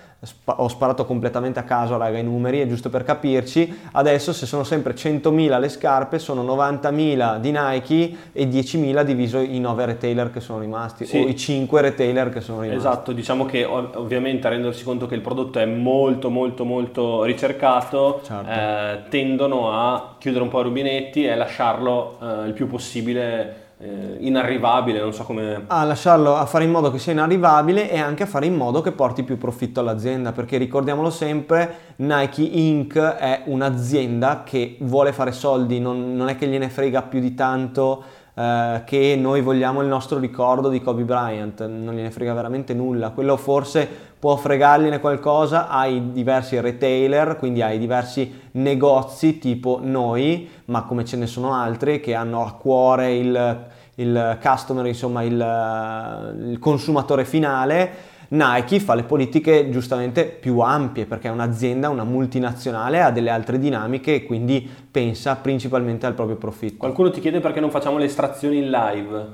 ho 0.45 0.67
sparato 0.67 1.05
completamente 1.05 1.59
a 1.59 1.63
caso 1.63 1.95
raga 1.95 2.17
i 2.17 2.23
numeri, 2.23 2.59
è 2.59 2.67
giusto 2.67 2.89
per 2.89 3.03
capirci, 3.03 3.81
adesso 3.91 4.33
se 4.33 4.47
sono 4.47 4.63
sempre 4.63 4.95
100.000 4.95 5.59
le 5.59 5.69
scarpe 5.69 6.17
sono 6.17 6.43
90.000 6.43 7.37
di 7.37 7.51
Nike 7.51 8.17
e 8.33 8.47
10.000 8.47 9.03
diviso 9.03 9.37
i 9.37 9.59
9 9.59 9.85
retailer 9.85 10.31
che 10.31 10.39
sono 10.39 10.59
rimasti 10.59 11.05
sì. 11.05 11.17
o 11.17 11.27
i 11.27 11.35
5 11.35 11.81
retailer 11.81 12.29
che 12.29 12.41
sono 12.41 12.61
rimasti. 12.61 12.79
Esatto, 12.79 13.11
diciamo 13.11 13.45
che 13.45 13.63
ovviamente 13.63 14.47
a 14.47 14.49
rendersi 14.49 14.83
conto 14.83 15.05
che 15.05 15.13
il 15.13 15.21
prodotto 15.21 15.59
è 15.59 15.65
molto 15.65 16.29
molto 16.31 16.65
molto 16.65 17.23
ricercato 17.23 18.21
certo. 18.23 18.49
eh, 18.49 19.03
tendono 19.09 19.71
a 19.71 20.15
chiudere 20.17 20.43
un 20.43 20.49
po' 20.49 20.61
i 20.61 20.63
rubinetti 20.63 21.25
e 21.25 21.35
lasciarlo 21.35 22.17
eh, 22.19 22.47
il 22.47 22.53
più 22.53 22.65
possibile 22.65 23.65
eh, 23.79 24.17
inarrivabile, 24.19 24.99
non 24.99 25.13
so 25.13 25.23
come... 25.23 25.65
A 25.67 25.83
lasciarlo, 25.83 26.35
a 26.35 26.45
fare 26.45 26.63
in 26.63 26.71
modo 26.71 26.91
che 26.91 26.97
sia 26.97 27.11
inarrivabile 27.11 27.91
e 27.91 27.99
anche 27.99 28.23
a 28.23 28.25
fare 28.25 28.47
in 28.47 28.55
modo 28.55 28.81
che 28.81 28.91
porti 28.91 29.23
più 29.23 29.37
profitto 29.37 29.79
all'azienda, 29.79 30.31
perché 30.31 30.57
ricordiamolo 30.57 31.09
sempre, 31.09 31.93
Nike 31.97 32.41
Inc. 32.41 32.97
è 32.97 33.43
un'azienda 33.45 34.43
che 34.43 34.77
vuole 34.81 35.13
fare 35.13 35.31
soldi, 35.31 35.79
non, 35.79 36.15
non 36.15 36.27
è 36.29 36.35
che 36.35 36.47
gliene 36.47 36.69
frega 36.69 37.03
più 37.03 37.19
di 37.19 37.35
tanto 37.35 38.03
eh, 38.33 38.81
che 38.85 39.15
noi 39.19 39.41
vogliamo 39.41 39.81
il 39.81 39.87
nostro 39.87 40.17
ricordo 40.17 40.69
di 40.69 40.81
Kobe 40.81 41.03
Bryant, 41.03 41.65
non 41.65 41.93
gliene 41.93 42.11
frega 42.11 42.33
veramente 42.33 42.73
nulla, 42.73 43.09
quello 43.09 43.37
forse 43.37 43.87
può 44.19 44.35
fregargliene 44.35 44.99
qualcosa 44.99 45.67
ai 45.67 46.11
diversi 46.11 46.59
retailer, 46.59 47.37
quindi 47.37 47.61
ai 47.61 47.77
diversi 47.77 48.49
negozi 48.51 49.37
tipo 49.37 49.79
noi, 49.81 50.49
ma 50.65 50.83
come 50.83 51.05
ce 51.05 51.17
ne 51.17 51.27
sono 51.27 51.53
altri 51.53 51.99
che 51.99 52.15
hanno 52.15 52.43
a 52.43 52.53
cuore 52.53 53.15
il, 53.15 53.65
il 53.95 54.37
customer, 54.41 54.85
insomma 54.85 55.21
il, 55.23 56.49
il 56.51 56.59
consumatore 56.59 57.25
finale. 57.25 58.15
Nike 58.29 58.81
fa 58.81 58.93
le 58.93 59.03
politiche 59.03 59.69
giustamente 59.69 60.25
più 60.25 60.59
ampie 60.59 61.05
perché 61.05 61.29
è 61.29 61.31
un'azienda, 61.31 61.87
una 61.87 62.03
multinazionale, 62.03 63.01
ha 63.01 63.11
delle 63.11 63.29
altre 63.29 63.57
dinamiche 63.57 64.15
e 64.15 64.25
quindi 64.25 64.69
pensa 64.91 65.35
principalmente 65.35 66.05
al 66.05 66.13
proprio 66.13 66.35
profitto. 66.35 66.77
Qualcuno 66.77 67.09
ti 67.09 67.21
chiede 67.21 67.39
perché 67.39 67.61
non 67.61 67.69
facciamo 67.69 67.97
le 67.97 68.05
estrazioni 68.05 68.57
in 68.57 68.69
live? 68.69 69.27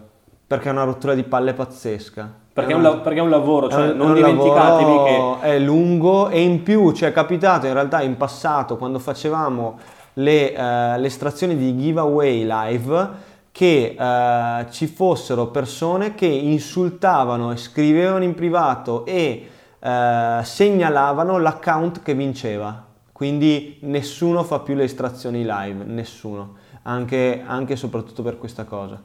Perché 0.46 0.70
è 0.70 0.72
una 0.72 0.84
rottura 0.84 1.16
di 1.16 1.24
palle 1.24 1.54
pazzesca. 1.54 2.42
Perché 2.54 2.72
è, 2.72 2.76
un, 2.76 3.02
perché 3.02 3.18
è 3.18 3.22
un 3.22 3.32
lavoro, 3.32 3.68
cioè 3.68 3.90
è, 3.90 3.94
non 3.94 4.12
è 4.12 4.14
dimenticatevi 4.14 5.04
che... 5.04 5.56
È 5.56 5.58
lungo 5.58 6.30
e 6.30 6.40
in 6.40 6.62
più 6.62 6.92
ci 6.92 7.04
è 7.04 7.12
capitato 7.12 7.66
in 7.66 7.74
realtà 7.74 8.04
in 8.04 8.16
passato 8.16 8.78
quando 8.78 9.00
facevamo 9.00 9.80
le, 10.14 10.54
uh, 10.56 11.00
le 11.00 11.08
estrazioni 11.08 11.58
di 11.58 11.76
giveaway 11.76 12.46
live 12.46 13.10
che 13.52 13.96
uh, 13.98 14.70
ci 14.70 14.86
fossero 14.86 15.48
persone 15.48 16.14
che 16.14 16.28
insultavano 16.28 17.52
e 17.52 17.58
scrivevano 17.58 18.24
in 18.24 18.36
privato 18.36 19.04
e 19.08 19.48
uh, 19.80 20.44
segnalavano 20.44 21.40
l'account 21.40 22.04
che 22.04 22.14
vinceva. 22.14 22.86
Quindi 23.12 23.78
nessuno 23.82 24.44
fa 24.44 24.60
più 24.60 24.76
le 24.76 24.84
estrazioni 24.84 25.44
live, 25.44 25.84
nessuno, 25.86 26.56
anche, 26.84 27.44
anche 27.46 27.74
e 27.74 27.76
soprattutto 27.78 28.22
per 28.22 28.38
questa 28.38 28.66
cosa. 28.66 29.02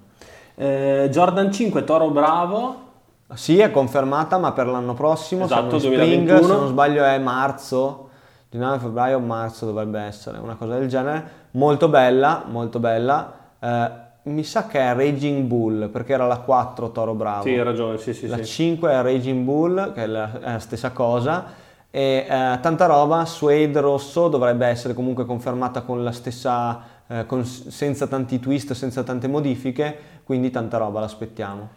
Eh, 0.55 1.09
Jordan 1.11 1.53
5 1.53 1.85
Toro 1.85 2.09
Bravo 2.11 2.87
sì, 3.35 3.59
è 3.59 3.71
confermata, 3.71 4.39
ma 4.39 4.53
per 4.53 4.67
l'anno 4.67 4.95
prossimo, 4.95 5.45
esatto, 5.45 5.79
spring, 5.79 5.97
2021. 5.97 6.43
se 6.43 6.53
non 6.53 6.69
sbaglio 6.69 7.05
è 7.05 7.19
marzo, 7.19 8.09
19 8.49 8.79
febbraio 8.79 9.19
o 9.19 9.21
marzo 9.21 9.67
dovrebbe 9.67 10.01
essere, 10.01 10.39
una 10.39 10.55
cosa 10.55 10.79
del 10.79 10.89
genere. 10.89 11.47
Molto 11.53 11.89
bella, 11.89 12.45
molto 12.49 12.79
bella. 12.79 13.33
Eh, 13.59 13.91
mi 14.23 14.45
sa 14.45 14.67
che 14.67 14.79
è 14.79 14.95
Raging 14.95 15.45
Bull, 15.45 15.91
perché 15.91 16.15
era 16.15 16.27
la 16.27 16.39
4 16.39 16.91
Toro 16.91 17.15
Bravo. 17.15 17.43
Sì, 17.43 17.51
hai 17.51 17.63
ragione, 17.63 17.99
sì, 17.99 18.15
sì. 18.15 18.27
La 18.27 18.37
sì. 18.39 18.45
5 18.45 18.91
è 18.91 19.03
Raging 19.03 19.45
Bull, 19.45 19.93
che 19.93 20.05
è 20.05 20.07
la, 20.07 20.41
è 20.41 20.53
la 20.53 20.59
stessa 20.59 20.91
cosa. 20.93 21.67
E 21.91 22.27
eh, 22.29 22.59
tanta 22.61 22.87
roba, 22.87 23.25
Suede 23.25 23.81
rosso 23.81 24.29
dovrebbe 24.29 24.67
essere 24.67 24.95
comunque 24.95 25.27
confermata 25.27 25.83
con 25.83 26.03
la 26.03 26.13
stessa, 26.13 26.81
eh, 27.07 27.27
con, 27.27 27.45
senza 27.45 28.07
tanti 28.07 28.39
twist, 28.39 28.73
senza 28.73 29.03
tante 29.03 29.29
modifiche, 29.29 29.99
quindi 30.25 30.51
tanta 30.51 30.79
roba 30.79 31.01
l'aspettiamo. 31.01 31.77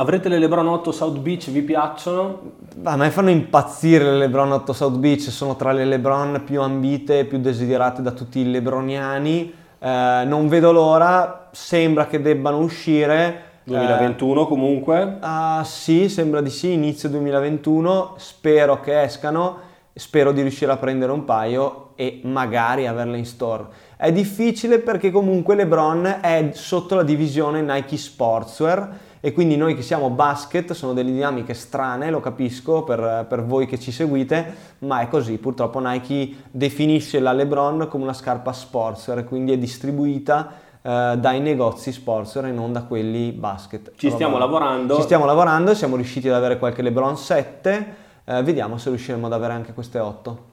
Avrete 0.00 0.28
le 0.28 0.38
Lebron 0.38 0.68
8 0.68 0.92
South 0.92 1.18
Beach, 1.18 1.50
vi 1.50 1.60
piacciono? 1.62 2.52
A 2.84 2.94
me 2.94 3.10
fanno 3.10 3.30
impazzire 3.30 4.04
le 4.04 4.16
Lebron 4.16 4.52
8 4.52 4.72
South 4.72 4.96
Beach, 4.96 5.22
sono 5.22 5.56
tra 5.56 5.72
le 5.72 5.84
Lebron 5.84 6.42
più 6.44 6.62
ambite 6.62 7.18
e 7.18 7.24
più 7.24 7.40
desiderate 7.40 8.00
da 8.00 8.12
tutti 8.12 8.38
i 8.38 8.48
lebroniani. 8.48 9.52
Eh, 9.76 10.22
non 10.24 10.46
vedo 10.46 10.70
l'ora, 10.70 11.48
sembra 11.50 12.06
che 12.06 12.22
debbano 12.22 12.58
uscire. 12.58 13.42
2021 13.64 14.42
eh, 14.42 14.46
comunque? 14.46 15.18
Uh, 15.20 15.64
sì, 15.64 16.08
sembra 16.08 16.42
di 16.42 16.50
sì, 16.50 16.70
inizio 16.70 17.08
2021, 17.08 18.14
spero 18.18 18.78
che 18.78 19.02
escano. 19.02 19.66
spero 19.94 20.30
di 20.30 20.42
riuscire 20.42 20.70
a 20.70 20.76
prendere 20.76 21.10
un 21.10 21.24
paio 21.24 21.88
e 21.96 22.20
magari 22.22 22.86
averle 22.86 23.18
in 23.18 23.26
store. 23.26 23.66
È 23.96 24.12
difficile 24.12 24.78
perché 24.78 25.10
comunque 25.10 25.56
LeBron 25.56 26.20
è 26.22 26.50
sotto 26.52 26.94
la 26.94 27.02
divisione 27.02 27.62
Nike 27.62 27.96
Sportswear 27.96 29.06
e 29.20 29.32
quindi 29.32 29.56
noi 29.56 29.74
che 29.74 29.82
siamo 29.82 30.10
basket 30.10 30.72
sono 30.72 30.92
delle 30.92 31.10
dinamiche 31.10 31.54
strane, 31.54 32.10
lo 32.10 32.20
capisco 32.20 32.84
per, 32.84 33.26
per 33.28 33.44
voi 33.44 33.66
che 33.66 33.78
ci 33.78 33.90
seguite, 33.90 34.54
ma 34.80 35.00
è 35.00 35.08
così, 35.08 35.38
purtroppo 35.38 35.80
Nike 35.80 36.34
definisce 36.50 37.18
la 37.20 37.32
LeBron 37.32 37.88
come 37.88 38.04
una 38.04 38.12
scarpa 38.12 38.52
sportswear, 38.52 39.24
quindi 39.24 39.52
è 39.52 39.58
distribuita 39.58 40.52
eh, 40.80 41.16
dai 41.18 41.40
negozi 41.40 41.92
sportswear 41.92 42.46
e 42.48 42.52
non 42.52 42.72
da 42.72 42.82
quelli 42.82 43.32
basket. 43.32 43.92
Ci 43.96 44.10
stiamo 44.10 44.38
lavorando. 44.38 44.96
Ci 44.96 45.02
stiamo 45.02 45.24
lavorando, 45.24 45.74
siamo 45.74 45.96
riusciti 45.96 46.28
ad 46.28 46.34
avere 46.34 46.58
qualche 46.58 46.82
LeBron 46.82 47.16
7, 47.16 47.94
eh, 48.24 48.42
vediamo 48.42 48.78
se 48.78 48.88
riusciremo 48.90 49.26
ad 49.26 49.32
avere 49.32 49.52
anche 49.52 49.72
queste 49.72 49.98
8. 49.98 50.46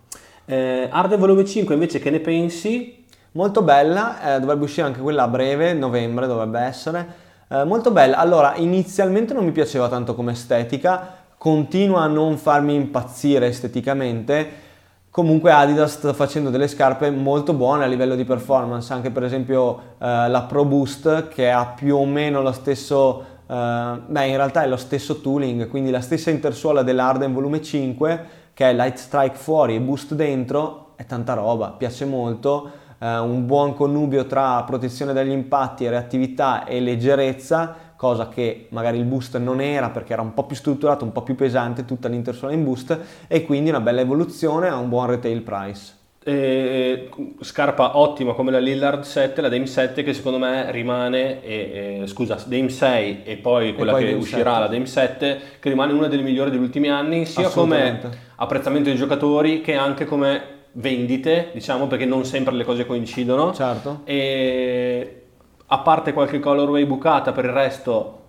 Eh, 0.45 0.88
Arde 0.91 1.17
Volume 1.17 1.45
5 1.45 1.73
invece 1.73 1.99
che 1.99 2.10
ne 2.10 2.19
pensi? 2.19 3.04
Molto 3.32 3.62
bella, 3.62 4.36
eh, 4.36 4.39
dovrebbe 4.39 4.63
uscire 4.63 4.88
anche 4.88 5.01
quella 5.01 5.23
a 5.23 5.28
breve, 5.28 5.73
novembre 5.73 6.25
dovrebbe 6.25 6.60
essere. 6.60 7.23
Eh, 7.47 7.63
molto 7.63 7.91
bella. 7.91 8.17
Allora, 8.17 8.55
inizialmente 8.55 9.34
non 9.34 9.45
mi 9.45 9.51
piaceva 9.51 9.88
tanto 9.88 10.15
come 10.15 10.31
estetica, 10.31 11.15
continua 11.38 12.01
a 12.01 12.08
non 12.08 12.38
farmi 12.38 12.73
impazzire 12.73 13.47
esteticamente. 13.47 14.63
Comunque 15.12 15.51
Adidas 15.51 15.93
sta 15.93 16.13
facendo 16.13 16.49
delle 16.49 16.67
scarpe 16.67 17.12
molto 17.12 17.53
buone 17.53 17.84
a 17.84 17.88
livello 17.88 18.15
di 18.15 18.25
performance, 18.25 18.91
anche 18.91 19.12
per 19.12 19.23
esempio 19.23 19.77
eh, 19.99 20.27
la 20.27 20.45
Pro 20.47 20.65
Boost 20.65 21.27
che 21.27 21.51
ha 21.51 21.67
più 21.67 21.95
o 21.95 22.05
meno 22.05 22.41
lo 22.41 22.51
stesso, 22.51 23.23
eh, 23.47 23.99
beh 24.08 24.25
in 24.25 24.36
realtà 24.36 24.63
è 24.63 24.67
lo 24.67 24.75
stesso 24.75 25.21
tooling, 25.21 25.69
quindi 25.69 25.91
la 25.91 26.01
stessa 26.01 26.31
intersuola 26.31 26.81
dell'Arden 26.81 27.31
volume 27.31 27.62
5 27.62 28.25
che 28.53 28.69
è 28.69 28.73
Light 28.73 28.97
Strike 28.97 29.36
fuori 29.38 29.75
e 29.75 29.79
Boost 29.79 30.15
dentro, 30.15 30.93
è 30.95 31.05
tanta 31.05 31.34
roba, 31.34 31.69
piace 31.69 32.05
molto 32.05 32.84
eh, 32.99 33.17
un 33.17 33.45
buon 33.45 33.73
connubio 33.73 34.25
tra 34.25 34.63
protezione 34.63 35.13
dagli 35.13 35.31
impatti, 35.31 35.88
reattività 35.88 36.65
e 36.65 36.79
leggerezza, 36.79 37.75
cosa 37.95 38.27
che 38.29 38.67
magari 38.69 38.97
il 38.97 39.05
boost 39.05 39.38
non 39.38 39.62
era 39.62 39.89
perché 39.89 40.13
era 40.13 40.21
un 40.21 40.34
po' 40.34 40.45
più 40.45 40.55
strutturato, 40.55 41.05
un 41.05 41.12
po' 41.12 41.23
più 41.23 41.36
pesante 41.36 41.86
tutta 41.86 42.08
l'intersuola 42.08 42.53
in 42.53 42.63
boost 42.63 42.97
e 43.27 43.45
quindi 43.45 43.69
una 43.69 43.79
bella 43.79 44.01
evoluzione 44.01 44.67
a 44.67 44.75
un 44.75 44.89
buon 44.89 45.08
retail 45.08 45.41
price. 45.41 45.93
Eh, 46.27 47.10
scarpa 47.41 47.99
ottima 47.99 48.34
come 48.34 48.49
la 48.49 48.58
Lillard 48.58 49.03
7, 49.03 49.41
la 49.41 49.49
Dame 49.49 49.67
7 49.67 50.01
che 50.01 50.12
secondo 50.12 50.39
me 50.39 50.71
rimane, 50.71 51.43
eh, 51.43 51.99
eh, 52.01 52.08
scusa, 52.08 52.43
Dame 52.47 52.69
6 52.69 53.21
e 53.23 53.38
poi 53.38 53.75
quella 53.75 53.91
e 53.91 53.93
poi 53.93 54.03
che 54.03 54.10
Dame 54.10 54.21
uscirà, 54.21 54.53
7. 54.53 54.60
la 54.60 54.67
Dame 54.67 54.86
7, 54.88 55.41
che 55.60 55.69
rimane 55.69 55.93
una 55.93 56.08
delle 56.08 56.23
migliori 56.23 56.49
degli 56.49 56.62
ultimi 56.62 56.89
anni, 56.89 57.25
sia 57.25 57.49
come 57.49 57.99
apprezzamento 58.38 58.89
dei 58.89 58.97
giocatori 58.97 59.62
che 59.62 59.75
anche 59.75 60.05
come 60.05 60.55
vendite, 60.75 61.49
diciamo, 61.53 61.88
perché 61.88 62.05
non 62.05 62.25
sempre 62.25 62.53
le 62.53 62.63
cose 62.63 62.85
coincidono. 62.85 63.53
Certo. 63.53 64.01
E 64.03 65.21
a 65.67 65.79
parte 65.79 66.13
qualche 66.13 66.39
colorway 66.39 66.85
bucata, 66.85 67.31
per 67.31 67.45
il 67.45 67.51
resto 67.51 68.21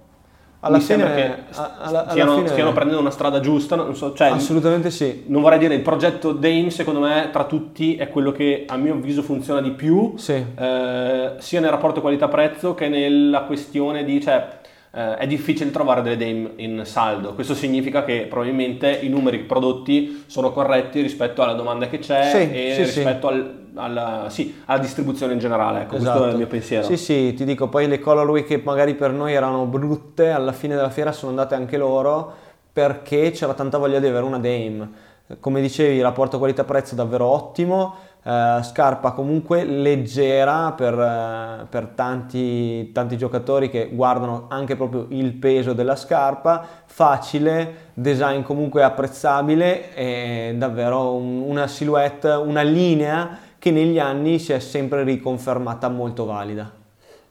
alla 0.61 0.81
fine, 0.81 1.15
che 1.15 1.35
alla, 1.53 1.79
alla 1.79 2.11
stiano, 2.11 2.37
fine... 2.37 2.49
stiano, 2.49 2.73
prendendo 2.73 3.01
una 3.01 3.11
strada 3.11 3.41
giusta. 3.41 3.77
Non 3.77 3.95
so, 3.95 4.15
cioè, 4.15 4.29
Assolutamente 4.29 4.91
sì. 4.91 5.25
Non 5.27 5.43
vorrei 5.43 5.59
dire, 5.59 5.75
il 5.75 5.83
progetto 5.83 6.33
Dame 6.33 6.71
secondo 6.71 7.01
me 7.01 7.29
tra 7.33 7.45
tutti 7.45 7.97
è 7.97 8.09
quello 8.09 8.33
che 8.33 8.65
a 8.67 8.77
mio 8.77 8.95
avviso 8.95 9.23
funziona 9.23 9.61
di 9.61 9.71
più, 9.71 10.15
sì. 10.17 10.33
eh, 10.33 11.35
sia 11.39 11.61
nel 11.61 11.71
rapporto 11.71 12.01
qualità-prezzo 12.01 12.75
che 12.75 12.89
nella 12.89 13.43
questione 13.43 14.05
di... 14.05 14.21
Cioè, 14.21 14.65
eh, 14.97 15.17
è 15.17 15.27
difficile 15.27 15.71
trovare 15.71 16.01
delle 16.01 16.17
Dame 16.17 16.53
in 16.57 16.81
saldo. 16.87 17.35
Questo 17.35 17.55
significa 17.55 18.03
che 18.03 18.27
probabilmente 18.31 18.91
i 18.91 19.11
numeri 19.11 19.41
prodotti 19.41 20.25
sono 20.27 20.53
corretti 20.53 21.03
rispetto 21.03 21.43
alla 21.43 21.53
domanda 21.53 21.87
che 21.87 21.99
c'è 21.99 22.31
sì, 22.31 22.51
e 22.51 22.73
sì, 22.75 22.83
rispetto 22.83 23.29
sì. 23.29 23.35
Al, 23.35 23.65
alla, 23.75 24.33
alla, 24.65 24.79
distribuzione 24.79 25.35
in 25.35 25.39
generale. 25.39 25.83
Ecco, 25.83 25.97
esatto. 25.97 26.11
questo 26.13 26.29
è 26.29 26.31
il 26.31 26.37
mio 26.39 26.47
pensiero. 26.47 26.87
Sì, 26.87 26.97
sì, 26.97 27.35
ti 27.35 27.45
dico, 27.45 27.69
poi 27.69 27.89
le 27.89 27.99
colorway 27.99 28.45
che 28.45 28.63
magari 28.65 28.95
per 28.95 29.13
noi 29.13 29.35
erano 29.35 29.67
brutte, 29.67 30.31
alla 30.31 30.53
fine 30.53 30.75
della 30.75 30.89
fiera 30.89 31.13
sono 31.13 31.29
andate 31.29 31.55
anche 31.55 31.77
loro 31.77 32.45
perché 32.73 33.33
c'era 33.33 33.53
tanta 33.53 33.77
voglia 33.77 34.01
di 34.01 34.07
avere 34.07 34.25
una 34.25 34.39
Dame. 34.39 35.05
Come 35.41 35.61
dicevi, 35.61 35.97
il 35.97 36.03
rapporto 36.03 36.39
qualità-prezzo 36.39 36.95
è 36.95 36.97
davvero 36.97 37.27
ottimo 37.27 37.97
Uh, 38.27 38.61
scarpa 38.61 39.13
comunque 39.13 39.63
leggera 39.63 40.73
per, 40.73 40.95
uh, 40.95 41.69
per 41.69 41.87
tanti, 41.95 42.91
tanti, 42.91 43.17
giocatori 43.17 43.71
che 43.71 43.89
guardano 43.93 44.47
anche 44.49 44.75
proprio 44.75 45.07
il 45.11 45.33
peso 45.35 45.75
della 45.75 45.95
scarpa, 45.95 46.67
facile, 46.87 47.91
design 47.95 48.43
comunque 48.43 48.83
apprezzabile 48.83 49.95
e 49.95 50.57
davvero 50.57 51.15
un, 51.15 51.41
una 51.43 51.69
silhouette, 51.69 52.31
una 52.31 52.63
linea 52.63 53.39
che 53.61 53.71
negli 53.71 54.01
anni 54.01 54.41
si 54.41 54.53
è 54.53 54.59
sempre 54.59 55.05
riconfermata 55.05 55.89
molto 55.89 56.25
valida. 56.25 56.86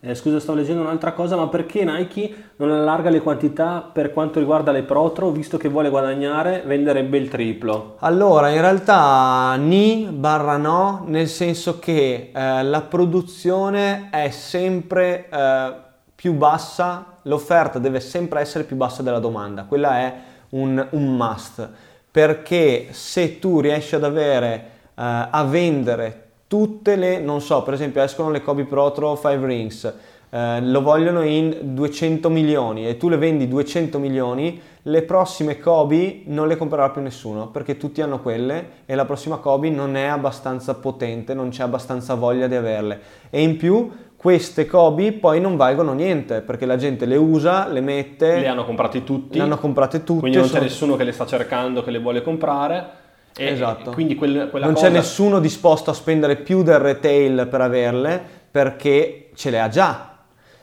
Eh, 0.08 0.14
scusa, 0.14 0.40
sto 0.40 0.54
leggendo 0.54 0.84
un'altra 0.84 1.14
cosa, 1.14 1.36
ma 1.36 1.48
perché 1.48 1.84
Nike 1.84 2.52
non 2.58 2.70
allarga 2.70 3.10
le 3.10 3.22
quantità 3.22 3.90
per 3.92 4.14
quanto 4.14 4.38
riguarda 4.38 4.72
le 4.72 4.84
Protro, 4.84 5.32
visto 5.32 5.58
che 5.58 5.68
vuole 5.68 5.90
guadagnare, 5.90 6.62
venderebbe 6.64 7.18
il 7.18 7.28
triplo? 7.28 7.96
Allora, 8.02 8.50
in 8.50 8.62
realtà 8.62 9.56
ni 9.56 10.08
barra 10.12 10.58
no, 10.58 11.06
nel 11.08 11.28
senso 11.28 11.80
che 11.80 12.30
eh, 12.32 12.64
la 12.64 12.82
produzione 12.82 14.10
è 14.12 14.30
sempre 14.30 15.28
eh, 15.28 15.74
più 16.14 16.34
bassa, 16.34 17.18
l'offerta 17.24 17.80
deve 17.80 18.00
sempre 18.00 18.42
essere 18.42 18.64
più 18.64 18.76
bassa 18.76 19.02
della 19.02 19.18
domanda, 19.18 19.64
quella 19.64 19.98
è 19.98 20.14
un, 20.50 20.86
un 20.92 21.18
must, 21.18 21.68
perché 22.12 22.90
se 22.92 23.40
tu 23.40 23.60
riesci 23.60 23.96
ad 23.96 24.04
avere, 24.04 24.54
eh, 24.54 25.28
a 25.32 25.44
vendere 25.50 26.25
tutte 26.48 26.96
le, 26.96 27.20
non 27.20 27.42
so, 27.42 27.64
per 27.64 27.74
esempio 27.74 28.02
escono 28.02 28.30
le 28.30 28.42
Kobe 28.42 28.66
Protro 28.66 29.16
5 29.16 29.46
Rings, 29.46 29.94
eh, 30.30 30.62
lo 30.62 30.82
vogliono 30.82 31.24
in 31.24 31.56
200 31.62 32.30
milioni 32.30 32.88
e 32.88 32.98
tu 32.98 33.10
le 33.10 33.18
vendi 33.18 33.48
200 33.48 33.98
milioni, 34.00 34.60
le 34.84 35.02
prossime 35.04 35.60
Kobe 35.60 36.24
non 36.26 36.48
le 36.48 36.58
comprerà 36.58 36.90
più 36.90 37.02
nessuno 37.02 37.48
perché 37.48 37.78
tutti 37.78 38.02
hanno 38.02 38.20
quelle 38.20 38.84
e 38.86 38.96
la 38.96 39.06
prossima 39.06 39.38
Kobe 39.38 39.70
non 39.70 39.96
è 39.96 40.06
abbastanza 40.06 40.76
potente, 40.76 41.34
non 41.34 41.50
c'è 41.50 41.64
abbastanza 41.64 42.16
voglia 42.16 42.48
di 42.48 42.56
averle. 42.56 43.00
E 43.30 43.42
in 43.42 43.58
più 43.58 43.90
queste 44.16 44.66
Kobe 44.66 45.14
poi 45.14 45.40
non 45.40 45.56
valgono 45.56 45.94
niente 45.94 46.42
perché 46.42 46.66
la 46.66 46.78
gente 46.78 47.06
le 47.06 47.16
usa, 47.16 47.68
le 47.68 47.82
mette. 47.82 48.40
Le 48.40 48.48
hanno 48.48 48.66
comprate 48.66 49.04
tutte. 49.04 49.38
Le 49.38 49.44
hanno 49.44 49.58
comprate 49.58 50.04
tutte. 50.04 50.22
Quindi 50.22 50.38
non 50.38 50.48
c'è 50.48 50.54
sono... 50.54 50.64
nessuno 50.64 50.96
che 50.96 51.04
le 51.04 51.12
sta 51.12 51.26
cercando, 51.26 51.84
che 51.84 51.92
le 51.92 52.00
vuole 52.00 52.22
comprare. 52.22 53.04
E 53.38 53.46
esatto. 53.46 53.92
Quindi 53.92 54.16
quel, 54.16 54.50
non 54.54 54.74
cosa... 54.74 54.88
c'è 54.88 54.90
nessuno 54.90 55.40
disposto 55.40 55.92
a 55.92 55.94
spendere 55.94 56.38
più 56.38 56.64
del 56.64 56.80
retail 56.80 57.48
per 57.48 57.62
averle 57.62 58.22
perché 58.50 59.30
ce 59.36 59.50
le 59.50 59.60
ha 59.60 59.68
già 59.68 60.18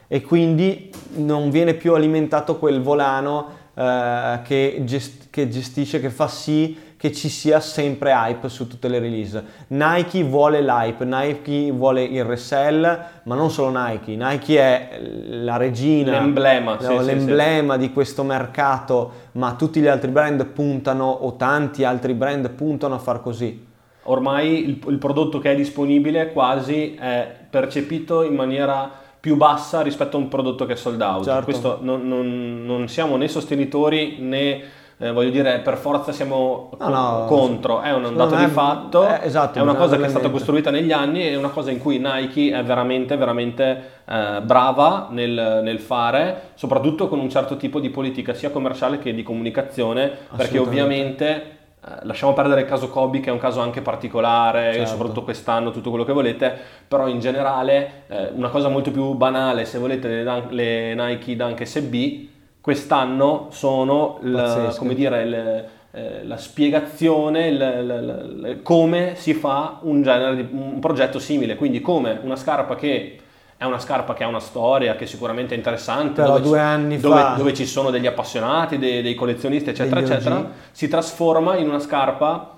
e 0.08 0.22
quindi 0.22 0.90
non 1.16 1.50
viene 1.50 1.74
più 1.74 1.94
alimentato 1.94 2.58
quel 2.58 2.80
volano 2.80 3.60
eh, 3.74 4.40
che, 4.44 4.80
gest- 4.84 5.28
che 5.30 5.48
gestisce, 5.48 6.00
che 6.00 6.10
fa 6.10 6.28
sì 6.28 6.76
che 7.02 7.10
ci 7.10 7.28
sia 7.28 7.58
sempre 7.58 8.12
hype 8.12 8.48
su 8.48 8.68
tutte 8.68 8.86
le 8.86 9.00
release. 9.00 9.44
Nike 9.66 10.22
vuole 10.22 10.62
l'hype, 10.62 11.04
Nike 11.04 11.72
vuole 11.72 12.04
il 12.04 12.22
resell, 12.22 12.82
ma 13.24 13.34
non 13.34 13.50
solo 13.50 13.76
Nike, 13.76 14.14
Nike 14.14 14.56
è 14.56 15.00
la 15.28 15.56
regina, 15.56 16.20
l'emblema, 16.20 16.78
no, 16.80 17.00
sì, 17.00 17.04
l'emblema 17.04 17.74
sì, 17.74 17.80
di 17.80 17.92
questo 17.92 18.22
mercato, 18.22 19.12
ma 19.32 19.54
tutti 19.54 19.80
gli 19.80 19.88
altri 19.88 20.12
brand 20.12 20.46
puntano 20.46 21.10
o 21.10 21.34
tanti 21.34 21.82
altri 21.82 22.14
brand 22.14 22.48
puntano 22.50 22.94
a 22.94 22.98
far 22.98 23.20
così. 23.20 23.66
Ormai 24.04 24.68
il, 24.68 24.80
il 24.86 24.98
prodotto 24.98 25.40
che 25.40 25.50
è 25.50 25.56
disponibile 25.56 26.30
quasi 26.30 26.94
è 26.94 27.28
percepito 27.50 28.22
in 28.22 28.36
maniera 28.36 28.88
più 29.18 29.34
bassa 29.34 29.80
rispetto 29.80 30.16
a 30.16 30.20
un 30.20 30.28
prodotto 30.28 30.66
che 30.66 30.74
è 30.74 30.76
sold 30.76 31.00
out. 31.00 31.24
Certo. 31.24 31.44
Questo 31.46 31.78
non, 31.80 32.06
non, 32.06 32.64
non 32.64 32.86
siamo 32.86 33.16
né 33.16 33.26
sostenitori 33.26 34.18
né 34.20 34.80
eh, 35.02 35.10
voglio 35.10 35.30
dire, 35.30 35.58
per 35.58 35.76
forza 35.76 36.12
siamo 36.12 36.70
no, 36.78 36.88
no, 36.88 37.24
contro, 37.26 37.80
è 37.80 37.92
un 37.92 38.14
dato 38.14 38.36
di 38.36 38.46
fatto, 38.46 39.04
è, 39.04 39.22
esatto, 39.24 39.58
è 39.58 39.60
una 39.60 39.74
cosa 39.74 39.96
che 39.96 40.04
è 40.04 40.08
stata 40.08 40.30
costruita 40.30 40.70
negli 40.70 40.92
anni, 40.92 41.22
è 41.22 41.34
una 41.34 41.48
cosa 41.48 41.72
in 41.72 41.80
cui 41.80 41.98
Nike 41.98 42.56
è 42.56 42.62
veramente, 42.62 43.16
veramente 43.16 43.90
eh, 44.08 44.40
brava 44.42 45.08
nel, 45.10 45.60
nel, 45.64 45.80
fare, 45.80 46.50
soprattutto 46.54 47.08
con 47.08 47.18
un 47.18 47.28
certo 47.28 47.56
tipo 47.56 47.80
di 47.80 47.90
politica 47.90 48.32
sia 48.32 48.50
commerciale 48.50 49.00
che 49.00 49.12
di 49.12 49.24
comunicazione, 49.24 50.10
perché 50.36 50.58
ovviamente... 50.58 51.56
Eh, 51.84 52.06
lasciamo 52.06 52.32
perdere 52.32 52.60
il 52.60 52.68
caso 52.68 52.88
Kobe 52.90 53.18
che 53.18 53.30
è 53.30 53.32
un 53.32 53.40
caso 53.40 53.60
anche 53.60 53.80
particolare, 53.80 54.72
certo. 54.74 54.88
soprattutto 54.90 55.24
quest'anno, 55.24 55.72
tutto 55.72 55.90
quello 55.90 56.04
che 56.04 56.12
volete, 56.12 56.56
però 56.86 57.08
in 57.08 57.18
generale 57.18 58.04
eh, 58.06 58.30
una 58.34 58.50
cosa 58.50 58.68
molto 58.68 58.92
più 58.92 59.14
banale, 59.14 59.64
se 59.64 59.78
volete 59.78 60.06
le, 60.06 60.42
le 60.50 60.94
Nike 60.94 61.34
Dunk 61.34 61.66
SB 61.66 62.30
quest'anno 62.62 63.48
sono 63.50 64.18
la, 64.22 64.72
dire, 64.94 65.24
le, 65.26 65.68
eh, 65.90 66.24
la 66.24 66.38
spiegazione, 66.38 67.50
le, 67.50 67.82
le, 67.82 68.62
come 68.62 69.14
si 69.16 69.34
fa 69.34 69.80
un, 69.82 70.00
di, 70.00 70.48
un 70.52 70.78
progetto 70.78 71.18
simile, 71.18 71.56
quindi 71.56 71.80
come 71.80 72.18
una 72.22 72.36
scarpa 72.36 72.76
che 72.76 73.18
è 73.56 73.64
una 73.64 73.78
scarpa 73.78 74.14
che 74.14 74.24
ha 74.24 74.28
una 74.28 74.40
storia, 74.40 74.96
che 74.96 75.06
sicuramente 75.06 75.54
è 75.54 75.56
interessante, 75.56 76.20
Però 76.22 76.36
dove, 76.36 76.48
due 76.48 76.60
anni 76.60 76.98
dove, 76.98 77.20
fa... 77.20 77.34
dove 77.36 77.54
ci 77.54 77.66
sono 77.66 77.90
degli 77.90 78.06
appassionati, 78.06 78.78
dei, 78.78 79.02
dei 79.02 79.14
collezionisti, 79.14 79.70
eccetera, 79.70 80.00
eccetera, 80.00 80.50
si 80.70 80.88
trasforma 80.88 81.56
in 81.56 81.68
una 81.68 81.78
scarpa 81.78 82.54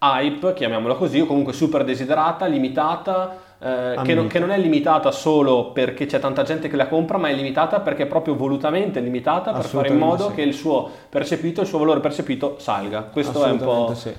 hype, 0.00 0.54
chiamiamola 0.54 0.94
così, 0.94 1.20
o 1.20 1.26
comunque 1.26 1.52
super 1.52 1.84
desiderata, 1.84 2.46
limitata, 2.46 3.36
eh, 3.60 3.98
che, 4.04 4.14
non, 4.14 4.28
che, 4.28 4.38
non, 4.38 4.52
è 4.52 4.58
limitata 4.58 5.10
solo 5.10 5.72
perché 5.72 6.06
c'è 6.06 6.20
tanta 6.20 6.44
gente 6.44 6.68
che 6.68 6.76
la 6.76 6.86
compra, 6.86 7.18
ma 7.18 7.28
è 7.28 7.34
limitata 7.34 7.80
perché 7.80 8.04
è 8.04 8.06
proprio 8.06 8.36
volutamente 8.36 9.00
limitata 9.00 9.52
per 9.52 9.64
fare 9.64 9.88
in 9.88 9.96
modo 9.96 10.28
sì. 10.28 10.34
che 10.34 10.42
il 10.42 10.54
suo 10.54 10.88
percepito, 11.08 11.62
il 11.62 11.66
suo 11.66 11.78
valore 11.78 11.98
percepito 11.98 12.56
salga. 12.58 13.02
Questo 13.02 13.44
è 13.44 13.50
un 13.50 13.58
po'... 13.58 13.92
Sì. 13.94 14.14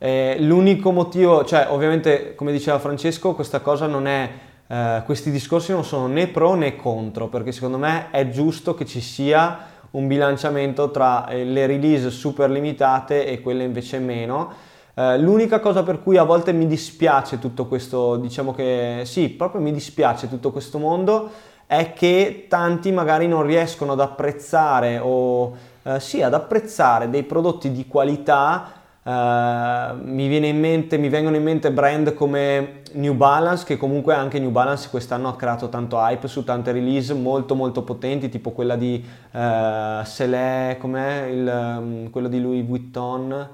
Eh, 0.00 0.36
l'unico 0.40 0.92
motivo, 0.92 1.44
cioè 1.44 1.66
ovviamente 1.70 2.34
come 2.34 2.52
diceva 2.52 2.78
Francesco, 2.78 3.34
questa 3.34 3.60
cosa 3.60 3.86
non 3.86 4.06
è, 4.06 4.30
eh, 4.68 5.02
questi 5.04 5.30
discorsi 5.30 5.72
non 5.72 5.82
sono 5.82 6.06
né 6.06 6.28
pro 6.28 6.54
né 6.54 6.76
contro, 6.76 7.26
perché 7.26 7.50
secondo 7.50 7.78
me 7.78 8.10
è 8.10 8.28
giusto 8.28 8.74
che 8.74 8.84
ci 8.84 9.00
sia 9.00 9.58
un 9.92 10.06
bilanciamento 10.06 10.90
tra 10.90 11.26
eh, 11.26 11.42
le 11.44 11.66
release 11.66 12.10
super 12.10 12.50
limitate 12.50 13.26
e 13.26 13.40
quelle 13.40 13.64
invece 13.64 13.98
meno. 13.98 14.66
Eh, 14.98 15.16
l'unica 15.16 15.60
cosa 15.60 15.84
per 15.84 16.02
cui 16.02 16.16
a 16.16 16.24
volte 16.24 16.52
mi 16.52 16.66
dispiace 16.66 17.38
tutto 17.38 17.66
questo, 17.66 18.16
diciamo 18.16 18.52
che 18.52 19.02
sì, 19.04 19.28
proprio 19.28 19.60
mi 19.60 19.72
dispiace 19.72 20.28
tutto 20.28 20.50
questo 20.50 20.78
mondo, 20.78 21.30
è 21.66 21.92
che 21.92 22.46
tanti 22.48 22.90
magari 22.90 23.28
non 23.28 23.44
riescono 23.44 23.92
ad 23.92 24.00
apprezzare 24.00 24.98
o 25.00 25.54
eh, 25.84 26.00
sì, 26.00 26.20
ad 26.20 26.34
apprezzare 26.34 27.08
dei 27.10 27.22
prodotti 27.22 27.70
di 27.70 27.86
qualità 27.86 28.72
Uh, 29.08 29.96
mi, 30.02 30.28
mente, 30.52 30.98
mi, 30.98 31.08
vengono 31.08 31.36
in 31.36 31.42
mente 31.42 31.72
brand 31.72 32.12
come 32.12 32.82
New 32.92 33.14
Balance, 33.14 33.64
che 33.64 33.78
comunque 33.78 34.12
anche 34.12 34.38
New 34.38 34.50
Balance 34.50 34.90
quest'anno 34.90 35.28
ha 35.28 35.36
creato 35.36 35.70
tanto 35.70 35.96
hype 35.96 36.28
su 36.28 36.44
tante 36.44 36.72
release 36.72 37.14
molto 37.14 37.54
molto 37.54 37.84
potenti, 37.84 38.28
tipo 38.28 38.50
quella 38.50 38.76
di 38.76 39.02
uh, 39.30 40.04
Selé, 40.04 40.76
com'è? 40.78 41.22
Il, 41.22 41.46
um, 41.78 42.10
quello 42.10 42.28
di 42.28 42.38
Louis 42.38 42.66
Vuitton, 42.66 43.48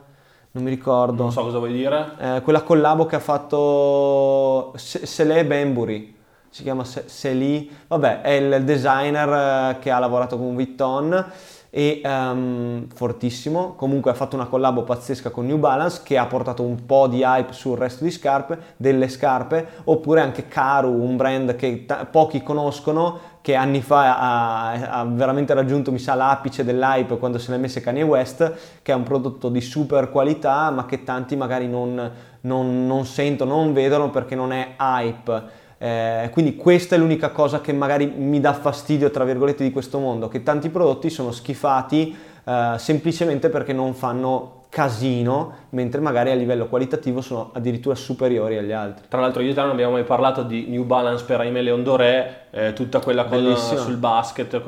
non 0.55 0.63
mi 0.63 0.71
ricordo. 0.71 1.25
Non 1.25 1.33
so 1.33 1.43
cosa 1.43 1.59
vuoi 1.59 1.73
dire. 1.73 2.13
Uh, 2.19 2.43
quella 2.43 2.63
collabo 2.63 3.07
che 3.07 3.17
ha 3.17 3.21
fatto 3.21 4.73
Selé 4.77 5.45
Benbury, 5.45 6.15
si 6.49 6.63
chiama 6.63 6.85
Selì, 6.85 7.69
vabbè, 7.89 8.21
è 8.21 8.31
il 8.31 8.65
designer 8.65 9.79
che 9.81 9.91
ha 9.91 9.99
lavorato 9.99 10.39
con 10.39 10.55
Vuitton 10.55 11.33
e 11.71 12.01
um, 12.05 12.87
fortissimo. 12.87 13.75
Comunque 13.75 14.13
ha 14.13 14.15
fatto 14.15 14.37
una 14.37 14.47
collabo 14.47 14.85
pazzesca 14.85 15.31
con 15.31 15.45
New 15.45 15.59
Balance 15.59 16.03
che 16.05 16.17
ha 16.17 16.27
portato 16.27 16.63
un 16.63 16.87
po' 16.87 17.09
di 17.09 17.23
hype 17.23 17.53
sul 17.53 17.77
resto 17.77 18.05
di 18.05 18.13
scarpe, 18.13 18.75
delle 18.77 19.09
scarpe, 19.09 19.67
oppure 19.83 20.21
anche 20.21 20.47
Karu, 20.47 20.93
un 20.93 21.17
brand 21.17 21.57
che 21.57 21.85
t- 21.85 22.07
pochi 22.07 22.45
conoscono, 22.45 23.19
che 23.45 23.57
anni 23.57 23.83
fa 23.83 24.17
ha, 24.17 25.01
ha, 25.01 25.05
veramente 25.05 25.53
raggiunto, 25.53 25.93
mi 25.93 25.99
sa, 25.99 26.15
l'apice 26.15 26.65
dell'hype 26.65 27.19
quando 27.19 27.37
se 27.37 27.51
l'è 27.51 27.59
messa 27.59 27.79
Kanye 27.83 28.01
West, 28.01 28.55
che 28.81 28.91
è 28.91 28.95
un 28.95 29.03
prodotto 29.03 29.51
di 29.51 29.61
super 29.61 30.09
qualità, 30.09 30.71
ma 30.71 30.87
che 30.87 31.05
tanti 31.05 31.37
magari 31.37 31.69
non, 31.69 32.11
non, 32.41 32.87
non 32.87 33.05
sentono, 33.05 33.57
non 33.57 33.75
vedono 33.75 34.09
perché 34.09 34.35
non 34.35 34.51
è 34.51 34.77
hype. 34.81 35.43
Eh, 35.77 36.31
quindi 36.33 36.57
questa 36.57 36.95
è 36.95 36.99
l'unica 36.99 37.29
cosa 37.33 37.61
che 37.61 37.75
magari 37.75 38.07
mi 38.07 38.41
dà 38.41 38.55
fastidio, 38.55 39.11
tra 39.11 39.25
virgolette, 39.25 39.63
di 39.63 39.73
questo 39.73 39.99
mondo, 39.99 40.29
che 40.29 40.43
tanti 40.43 40.71
prodotti 40.71 41.11
sono 41.11 41.31
schifati 41.31 42.17
eh, 42.45 42.75
semplicemente 42.79 43.51
perché 43.51 43.75
non 43.75 43.93
fanno 43.93 44.64
casino, 44.75 45.55
mentre 45.71 46.01
magari 46.01 46.33
a 46.33 46.35
livello 46.35 46.67
qualitativo 46.67 47.21
sono 47.21 47.53
addirittura 47.55 47.95
superiori 47.95 48.59
agli 48.59 48.73
altri. 48.73 49.07
Tra 49.09 49.21
l'altro 49.21 49.41
io 49.41 49.53
e 49.53 49.55
te 49.55 49.61
non 49.61 49.71
abbiamo 49.71 49.93
mai 49.93 50.03
parlato 50.03 50.43
di 50.43 50.67
New 50.69 50.83
Balance 50.83 51.25
per 51.25 51.39
Aime 51.39 51.63
Leon 51.63 51.85
Doré, 51.85 52.47
eh, 52.51 52.73
tutta 52.73 52.99
quella 52.99 53.27
cosa 53.27 53.77
sul 53.77 53.97
basket, 53.97 54.61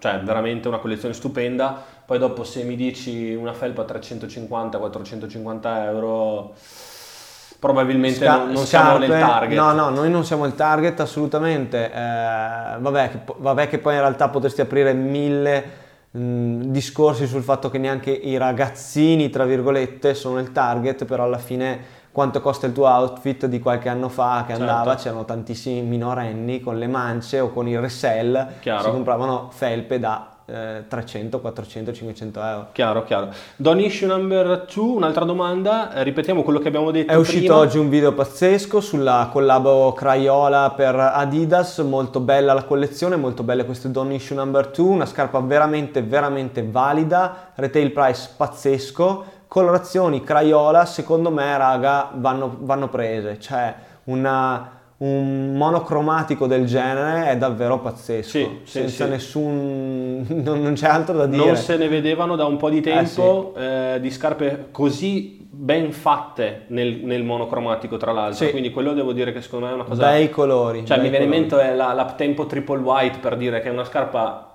cioè 0.00 0.20
veramente 0.24 0.66
una 0.66 0.78
collezione 0.78 1.14
stupenda. 1.14 1.80
Poi 2.04 2.18
dopo 2.18 2.42
se 2.42 2.64
mi 2.64 2.74
dici 2.74 3.32
una 3.34 3.52
felpa 3.52 3.84
350-450 3.84 5.84
euro 5.84 6.54
probabilmente 7.60 8.24
Sca- 8.24 8.38
non, 8.38 8.50
non 8.50 8.66
siamo 8.66 8.98
nel 8.98 9.08
target. 9.08 9.56
No, 9.56 9.70
no, 9.70 9.90
noi 9.90 10.10
non 10.10 10.24
siamo 10.24 10.44
il 10.46 10.56
target 10.56 10.98
assolutamente. 10.98 11.92
Eh, 11.92 12.78
vabbè, 12.80 13.10
che, 13.10 13.20
vabbè, 13.36 13.68
che, 13.68 13.78
poi 13.78 13.94
in 13.94 14.00
realtà 14.00 14.28
potresti 14.28 14.60
aprire 14.60 14.92
mille 14.92 15.81
mh, 16.12 16.70
discorsi 16.70 17.26
sul 17.26 17.42
fatto 17.42 17.68
che 17.70 17.78
neanche 17.78 18.10
i 18.10 18.36
ragazzini, 18.36 19.30
tra 19.30 19.44
virgolette, 19.44 20.14
sono 20.14 20.38
il 20.38 20.52
target, 20.52 21.04
però 21.04 21.24
alla 21.24 21.38
fine 21.38 22.00
quanto 22.12 22.40
costa 22.40 22.66
il 22.66 22.72
tuo 22.72 22.86
outfit 22.86 23.46
di 23.46 23.58
qualche 23.58 23.88
anno 23.88 24.08
fa 24.08 24.44
che 24.46 24.52
andava, 24.52 24.90
certo. 24.90 25.02
c'erano 25.02 25.24
tantissimi 25.24 25.80
minorenni 25.80 26.60
con 26.60 26.78
le 26.78 26.86
mance 26.86 27.40
o 27.40 27.50
con 27.50 27.66
il 27.68 27.80
resell, 27.80 28.58
Chiaro. 28.60 28.82
si 28.82 28.90
compravano 28.90 29.48
felpe 29.50 29.98
da 29.98 30.31
300, 30.44 31.40
400, 31.40 31.92
500 31.92 32.42
euro. 32.42 32.66
Chiaro, 32.72 33.04
chiaro. 33.04 33.28
Don 33.56 33.78
issue 33.80 34.06
number 34.06 34.66
2, 34.72 34.84
un'altra 34.96 35.24
domanda, 35.24 35.94
eh, 35.94 36.02
ripetiamo 36.02 36.42
quello 36.42 36.58
che 36.58 36.68
abbiamo 36.68 36.90
detto 36.90 37.12
È 37.12 37.14
uscito 37.14 37.46
prima. 37.46 37.58
oggi 37.58 37.78
un 37.78 37.88
video 37.88 38.12
pazzesco 38.12 38.80
sulla 38.80 39.28
collabo 39.30 39.92
Crayola 39.92 40.72
per 40.76 40.96
Adidas, 40.96 41.78
molto 41.78 42.20
bella 42.20 42.52
la 42.52 42.64
collezione, 42.64 43.16
molto 43.16 43.42
belle 43.42 43.64
queste 43.64 43.90
Don 43.90 44.10
issue 44.12 44.36
number 44.36 44.70
2, 44.70 44.84
una 44.88 45.06
scarpa 45.06 45.40
veramente, 45.40 46.02
veramente 46.02 46.66
valida, 46.68 47.52
retail 47.54 47.92
price 47.92 48.30
pazzesco, 48.36 49.24
colorazioni 49.46 50.22
Crayola, 50.22 50.84
secondo 50.84 51.30
me 51.30 51.56
raga 51.56 52.10
vanno, 52.14 52.56
vanno 52.60 52.88
prese, 52.88 53.38
cioè 53.38 53.74
una 54.04 54.80
un 55.02 55.54
monocromatico 55.56 56.46
del 56.46 56.64
genere 56.64 57.30
è 57.30 57.36
davvero 57.36 57.80
pazzesco. 57.80 58.28
Sì, 58.28 58.60
senza 58.64 59.04
sì, 59.04 59.10
nessun. 59.10 60.00
Non, 60.42 60.60
non, 60.60 60.74
c'è 60.74 60.88
altro 60.88 61.16
da 61.16 61.26
dire. 61.26 61.44
Non 61.44 61.56
se 61.56 61.76
ne 61.76 61.88
vedevano 61.88 62.36
da 62.36 62.44
un 62.44 62.56
po' 62.56 62.68
di 62.70 62.80
tempo 62.80 63.54
eh, 63.56 63.94
eh, 63.94 64.00
di 64.00 64.10
scarpe 64.10 64.68
così 64.70 65.46
ben 65.50 65.92
fatte 65.92 66.64
nel, 66.68 67.00
nel 67.02 67.22
monocromatico, 67.22 67.96
tra 67.96 68.12
l'altro. 68.12 68.48
Quindi 68.50 68.70
quello 68.70 68.92
devo 68.92 69.12
dire 69.12 69.32
che 69.32 69.40
secondo 69.40 69.66
me 69.66 69.72
è 69.72 69.74
una 69.74 69.84
cosa. 69.84 70.02
Bei 70.02 70.30
colori. 70.30 70.84
Cioè, 70.84 71.00
mi 71.00 71.08
viene 71.08 71.24
in 71.24 71.30
mente 71.30 71.74
la, 71.74 71.92
la 71.92 72.04
Tempo 72.16 72.46
Triple 72.46 72.78
White 72.78 73.18
per 73.18 73.36
dire 73.36 73.60
che 73.60 73.68
è 73.68 73.72
una 73.72 73.84
scarpa 73.84 74.51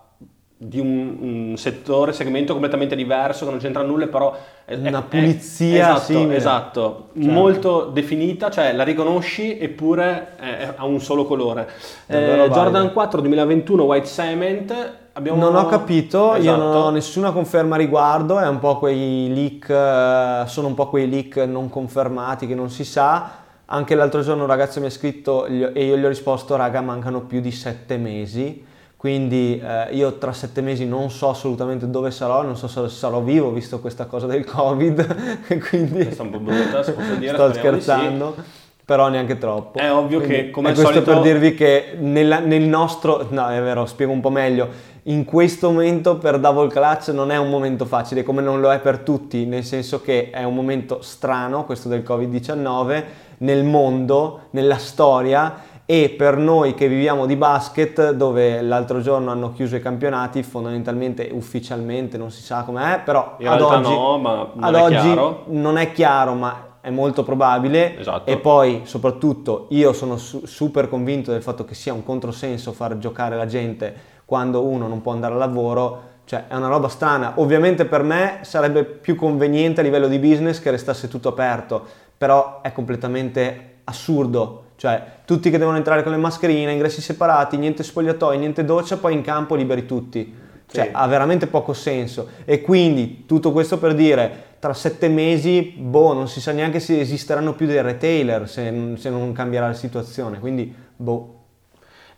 di 0.59 0.79
un, 0.79 1.17
un, 1.19 1.57
settore, 1.57 2.13
segmento 2.13 2.51
completamente 2.53 2.95
diverso, 2.95 3.45
che 3.45 3.51
non 3.51 3.59
c'entra 3.59 3.83
nulla, 3.83 4.07
però 4.07 4.35
è 4.65 4.73
una 4.73 5.03
pulizia 5.03 5.75
è, 5.75 5.91
esatto, 5.91 6.01
simile. 6.01 6.35
esatto, 6.35 7.09
cioè. 7.13 7.31
molto 7.31 7.85
definita, 7.85 8.49
cioè 8.49 8.73
la 8.73 8.83
riconosci 8.83 9.59
eppure 9.59 10.35
è, 10.37 10.73
ha 10.75 10.85
un 10.85 10.99
solo 10.99 11.25
colore. 11.25 11.69
Eh, 12.07 12.47
Jordan 12.51 12.91
4 12.91 13.21
2021 13.21 13.83
White 13.83 14.07
Cement 14.07 14.95
Abbiamo... 15.13 15.39
Non 15.39 15.55
ho 15.55 15.65
capito, 15.65 16.35
esatto. 16.35 16.43
io 16.43 16.55
non 16.55 16.75
ho 16.75 16.89
nessuna 16.91 17.31
conferma 17.31 17.73
a 17.73 17.77
riguardo, 17.79 18.39
è 18.39 18.47
un 18.47 18.59
po' 18.59 18.77
quei 18.77 19.33
leak, 19.33 19.67
eh, 19.67 20.47
sono 20.47 20.67
un 20.67 20.75
po' 20.75 20.89
quei 20.89 21.09
leak 21.09 21.37
non 21.37 21.69
confermati 21.69 22.45
che 22.45 22.53
non 22.53 22.69
si 22.69 22.83
sa. 22.83 23.45
Anche 23.65 23.95
l'altro 23.95 24.21
giorno 24.21 24.43
un 24.43 24.47
ragazzo 24.47 24.79
mi 24.79 24.85
ha 24.85 24.91
scritto 24.91 25.45
e 25.45 25.85
io 25.85 25.97
gli 25.97 26.05
ho 26.05 26.07
risposto, 26.07 26.55
raga, 26.55 26.81
mancano 26.81 27.21
più 27.21 27.41
di 27.41 27.51
sette 27.51 27.97
mesi 27.97 28.66
quindi 28.97 29.61
eh, 29.63 29.93
io 29.93 30.17
tra 30.17 30.33
sette 30.33 30.61
mesi 30.61 30.83
non 30.87 31.11
so 31.11 31.29
assolutamente 31.29 31.87
dove 31.87 32.09
sarò, 32.09 32.41
non 32.41 32.57
so 32.57 32.67
se 32.67 32.89
sarò 32.89 33.21
vivo 33.21 33.51
visto 33.51 33.79
questa 33.79 34.05
cosa 34.05 34.25
del 34.25 34.43
covid, 34.43 35.47
quindi 35.69 36.03
Questa 36.03 36.23
è 36.23 36.25
un 36.25 36.31
po' 36.31 36.39
brutta, 36.39 36.81
si 36.83 36.93
dire, 37.19 37.33
sto 37.37 37.53
scherzando. 37.53 38.33
Sì. 38.35 38.65
Però 38.83 39.09
neanche 39.09 39.37
troppo. 39.37 39.77
È 39.77 39.91
ovvio 39.91 40.19
quindi, 40.19 40.35
che 40.35 40.49
come 40.49 40.69
è 40.69 40.73
questo 40.73 40.93
solito... 40.93 41.11
per 41.11 41.21
dirvi 41.21 41.53
che 41.53 41.97
nella, 41.99 42.39
nel 42.39 42.63
nostro, 42.63 43.27
no 43.29 43.49
è 43.49 43.61
vero, 43.61 43.85
spiego 43.85 44.13
un 44.13 44.21
po' 44.21 44.29
meglio, 44.29 44.69
in 45.03 45.25
questo 45.25 45.69
momento 45.69 46.17
per 46.17 46.39
Double 46.39 46.69
Clutch 46.69 47.09
non 47.09 47.29
è 47.29 47.37
un 47.37 47.49
momento 47.49 47.85
facile 47.85 48.23
come 48.23 48.41
non 48.41 48.61
lo 48.61 48.71
è 48.71 48.79
per 48.79 48.99
tutti, 48.99 49.45
nel 49.45 49.65
senso 49.65 50.01
che 50.01 50.29
è 50.31 50.43
un 50.43 50.55
momento 50.55 51.01
strano, 51.01 51.65
questo 51.65 51.89
del 51.89 52.01
Covid-19, 52.01 53.03
nel 53.39 53.63
mondo, 53.63 54.47
nella 54.51 54.77
storia 54.77 55.75
e 55.89 56.09
per 56.09 56.35
noi 56.35 56.73
che 56.73 56.89
viviamo 56.89 57.25
di 57.25 57.37
basket 57.37 58.11
dove 58.11 58.61
l'altro 58.61 58.99
giorno 58.99 59.31
hanno 59.31 59.53
chiuso 59.53 59.77
i 59.77 59.81
campionati 59.81 60.43
fondamentalmente 60.43 61.29
ufficialmente 61.31 62.17
non 62.17 62.29
si 62.29 62.41
sa 62.41 62.63
com'è 62.63 62.99
però 63.05 63.35
In 63.37 63.47
ad 63.47 63.61
oggi, 63.61 63.93
no, 63.93 64.17
ma 64.17 64.51
ad 64.59 64.75
è 64.75 64.81
oggi 64.81 65.41
non 65.45 65.77
è 65.77 65.93
chiaro 65.93 66.33
ma 66.33 66.65
è 66.81 66.89
molto 66.89 67.23
probabile. 67.23 67.99
Esatto. 67.99 68.29
e 68.29 68.37
poi 68.37 68.81
soprattutto 68.83 69.67
io 69.69 69.93
sono 69.93 70.17
su- 70.17 70.45
super 70.45 70.89
convinto 70.89 71.31
del 71.31 71.41
fatto 71.41 71.65
che 71.65 71.73
sia 71.73 71.93
un 71.93 72.03
controsenso 72.03 72.71
far 72.71 72.97
giocare 72.97 73.35
la 73.35 73.45
gente 73.45 73.93
quando 74.23 74.61
uno 74.61 74.87
non 74.87 75.01
può 75.01 75.11
andare 75.11 75.33
al 75.33 75.39
lavoro. 75.39 76.15
Cioè 76.23 76.47
è 76.47 76.55
una 76.55 76.67
roba 76.67 76.87
strana. 76.87 77.33
Ovviamente 77.37 77.85
per 77.85 78.03
me 78.03 78.39
sarebbe 78.41 78.85
più 78.85 79.15
conveniente 79.15 79.81
a 79.81 79.83
livello 79.83 80.07
di 80.07 80.19
business 80.19 80.59
che 80.61 80.71
restasse 80.71 81.07
tutto 81.09 81.29
aperto 81.29 81.85
però 82.17 82.61
è 82.61 82.71
completamente 82.71 83.79
assurdo 83.83 84.63
cioè, 84.77 85.03
tutti 85.25 85.49
che 85.49 85.57
devono 85.57 85.77
entrare 85.77 86.03
con 86.03 86.11
le 86.11 86.19
mascherine, 86.19 86.71
ingressi 86.71 87.01
separati, 87.01 87.57
niente 87.57 87.81
spogliatoi, 87.81 88.37
niente 88.37 88.63
doccia, 88.63 88.97
poi 88.97 89.13
in 89.13 89.21
campo 89.21 89.55
liberi 89.55 89.85
tutti. 89.85 90.45
Cioè, 90.69 90.85
sì. 90.85 90.89
ha 90.91 91.07
veramente 91.07 91.47
poco 91.47 91.73
senso. 91.73 92.29
E 92.45 92.61
quindi 92.61 93.25
tutto 93.25 93.51
questo 93.51 93.79
per 93.79 93.95
dire, 93.95 94.43
tra 94.59 94.73
sette 94.73 95.07
mesi, 95.07 95.73
boh, 95.77 96.13
non 96.13 96.27
si 96.27 96.39
sa 96.39 96.51
neanche 96.51 96.79
se 96.79 96.99
esisteranno 96.99 97.53
più 97.53 97.65
dei 97.65 97.81
retailer 97.81 98.47
se, 98.47 98.93
se 98.97 99.09
non 99.09 99.31
cambierà 99.31 99.67
la 99.67 99.73
situazione. 99.73 100.39
Quindi, 100.39 100.73
boh. 100.95 101.36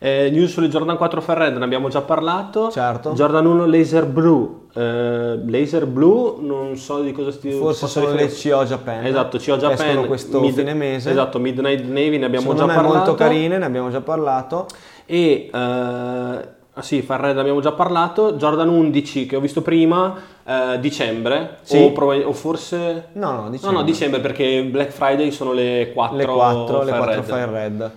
Eh, 0.01 0.29
news 0.31 0.51
sulle 0.51 0.69
Jordan 0.69 0.95
4 0.95 1.19
Ferred 1.19 1.57
ne 1.57 1.63
abbiamo 1.65 1.89
già 1.89 2.01
parlato. 2.01 2.71
Certo. 2.71 3.11
Jordan 3.11 3.45
1 3.45 3.65
Laser 3.65 4.05
Blue. 4.05 4.47
Eh, 4.73 5.39
laser 5.45 5.85
Blue, 5.87 6.35
non 6.39 6.77
so 6.77 7.01
di 7.01 7.11
cosa 7.11 7.31
stia 7.31 7.57
Forse 7.57 7.87
sono 7.87 8.13
le 8.13 8.27
CO 8.27 8.63
Japan. 8.63 9.05
Esatto, 9.05 9.37
CO 9.37 9.57
che 9.57 9.71
escono 9.71 9.75
Japan. 9.75 10.07
questo 10.07 10.39
Mid- 10.39 10.53
fine 10.55 10.73
mese. 10.73 11.09
Esatto, 11.11 11.37
Midnight 11.39 11.83
Navy 11.83 12.17
ne 12.17 12.25
abbiamo 12.25 12.51
Secondo 12.51 12.65
già 12.67 12.73
parlato. 12.79 12.95
molto 12.95 13.13
carine, 13.15 13.57
ne 13.57 13.65
abbiamo 13.65 13.89
già 13.89 13.99
parlato. 13.99 14.67
E 15.05 15.49
eh, 15.53 15.57
ah 15.57 16.81
sì, 16.81 17.01
Ferred 17.01 17.35
ne 17.35 17.41
abbiamo 17.41 17.59
già 17.59 17.73
parlato. 17.73 18.35
Jordan 18.35 18.69
11 18.69 19.25
che 19.25 19.35
ho 19.35 19.41
visto 19.41 19.61
prima, 19.61 20.15
eh, 20.45 20.79
dicembre. 20.79 21.57
Sì. 21.63 21.77
O, 21.77 21.91
proba- 21.91 22.25
o 22.25 22.31
forse. 22.31 23.07
No, 23.13 23.31
no, 23.33 23.41
No, 23.41 23.49
dicembre. 23.49 23.77
no, 23.79 23.83
dicembre 23.83 24.19
perché 24.21 24.63
Black 24.63 24.91
Friday 24.91 25.29
sono 25.31 25.51
le 25.51 25.91
4 25.93 26.15
le 26.15 26.25
4, 26.25 26.83
le 26.83 26.91
4 26.91 27.21
Ferred. 27.21 27.23
Fire 27.25 27.45
Red. 27.51 27.91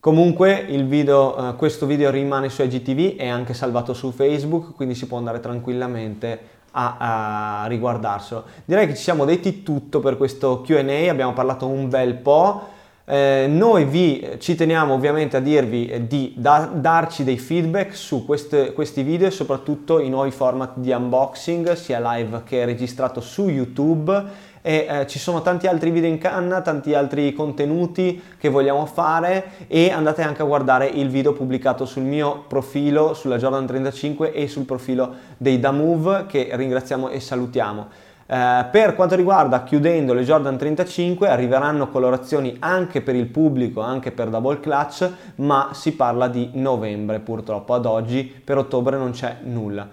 Comunque 0.00 0.64
video, 0.84 1.36
eh, 1.36 1.56
questo 1.56 1.84
video 1.84 2.12
rimane 2.12 2.50
su 2.50 2.62
IGTV, 2.62 3.16
è 3.16 3.26
anche 3.26 3.52
salvato 3.52 3.94
su 3.94 4.12
Facebook, 4.12 4.72
quindi 4.76 4.94
si 4.94 5.08
può 5.08 5.18
andare 5.18 5.40
tranquillamente 5.40 6.38
a, 6.70 7.62
a 7.62 7.66
riguardarselo. 7.66 8.44
Direi 8.64 8.86
che 8.86 8.94
ci 8.94 9.02
siamo 9.02 9.24
detti 9.24 9.64
tutto 9.64 9.98
per 9.98 10.16
questo 10.16 10.60
Q&A, 10.60 11.10
abbiamo 11.10 11.32
parlato 11.32 11.66
un 11.66 11.88
bel 11.88 12.14
po'. 12.14 12.76
Eh, 13.06 13.46
noi 13.48 13.86
vi 13.86 14.36
ci 14.38 14.54
teniamo 14.54 14.94
ovviamente 14.94 15.38
a 15.38 15.40
dirvi 15.40 15.88
eh, 15.88 16.06
di 16.06 16.32
da- 16.36 16.70
darci 16.72 17.24
dei 17.24 17.38
feedback 17.38 17.96
su 17.96 18.24
queste- 18.24 18.74
questi 18.74 19.02
video 19.02 19.26
e 19.26 19.30
soprattutto 19.32 19.98
i 19.98 20.08
nuovi 20.08 20.30
format 20.30 20.76
di 20.76 20.92
unboxing, 20.92 21.72
sia 21.72 21.98
live 22.12 22.42
che 22.44 22.64
registrato 22.64 23.20
su 23.20 23.48
YouTube 23.48 24.46
e 24.62 24.86
eh, 24.88 25.06
ci 25.06 25.18
sono 25.18 25.42
tanti 25.42 25.66
altri 25.66 25.90
video 25.90 26.08
in 26.08 26.18
canna, 26.18 26.60
tanti 26.60 26.94
altri 26.94 27.32
contenuti 27.32 28.22
che 28.38 28.48
vogliamo 28.48 28.86
fare 28.86 29.66
e 29.66 29.90
andate 29.90 30.22
anche 30.22 30.42
a 30.42 30.46
guardare 30.46 30.86
il 30.86 31.08
video 31.08 31.32
pubblicato 31.32 31.84
sul 31.84 32.02
mio 32.02 32.44
profilo 32.46 33.14
sulla 33.14 33.36
Jordan 33.36 33.66
35 33.66 34.32
e 34.32 34.48
sul 34.48 34.64
profilo 34.64 35.14
dei 35.36 35.58
Da 35.58 35.70
Move 35.70 36.26
che 36.26 36.50
ringraziamo 36.52 37.08
e 37.08 37.20
salutiamo. 37.20 38.06
Eh, 38.30 38.66
per 38.70 38.94
quanto 38.94 39.14
riguarda 39.16 39.64
chiudendo 39.64 40.12
le 40.12 40.22
Jordan 40.22 40.58
35 40.58 41.30
arriveranno 41.30 41.88
colorazioni 41.88 42.56
anche 42.58 43.00
per 43.00 43.14
il 43.14 43.26
pubblico, 43.26 43.80
anche 43.80 44.12
per 44.12 44.28
double 44.28 44.60
clutch, 44.60 45.10
ma 45.36 45.70
si 45.72 45.94
parla 45.94 46.28
di 46.28 46.50
novembre 46.52 47.20
purtroppo, 47.20 47.72
ad 47.72 47.86
oggi 47.86 48.24
per 48.24 48.58
ottobre 48.58 48.98
non 48.98 49.12
c'è 49.12 49.38
nulla. 49.44 49.88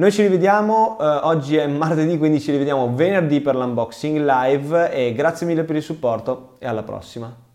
Noi 0.00 0.10
ci 0.12 0.22
rivediamo, 0.22 0.96
eh, 0.98 1.04
oggi 1.04 1.56
è 1.56 1.66
martedì 1.66 2.16
quindi 2.16 2.40
ci 2.40 2.52
rivediamo 2.52 2.94
venerdì 2.94 3.42
per 3.42 3.54
l'unboxing 3.54 4.16
live 4.16 4.90
e 4.90 5.12
grazie 5.12 5.46
mille 5.46 5.62
per 5.64 5.76
il 5.76 5.82
supporto 5.82 6.54
e 6.58 6.66
alla 6.66 6.82
prossima. 6.82 7.49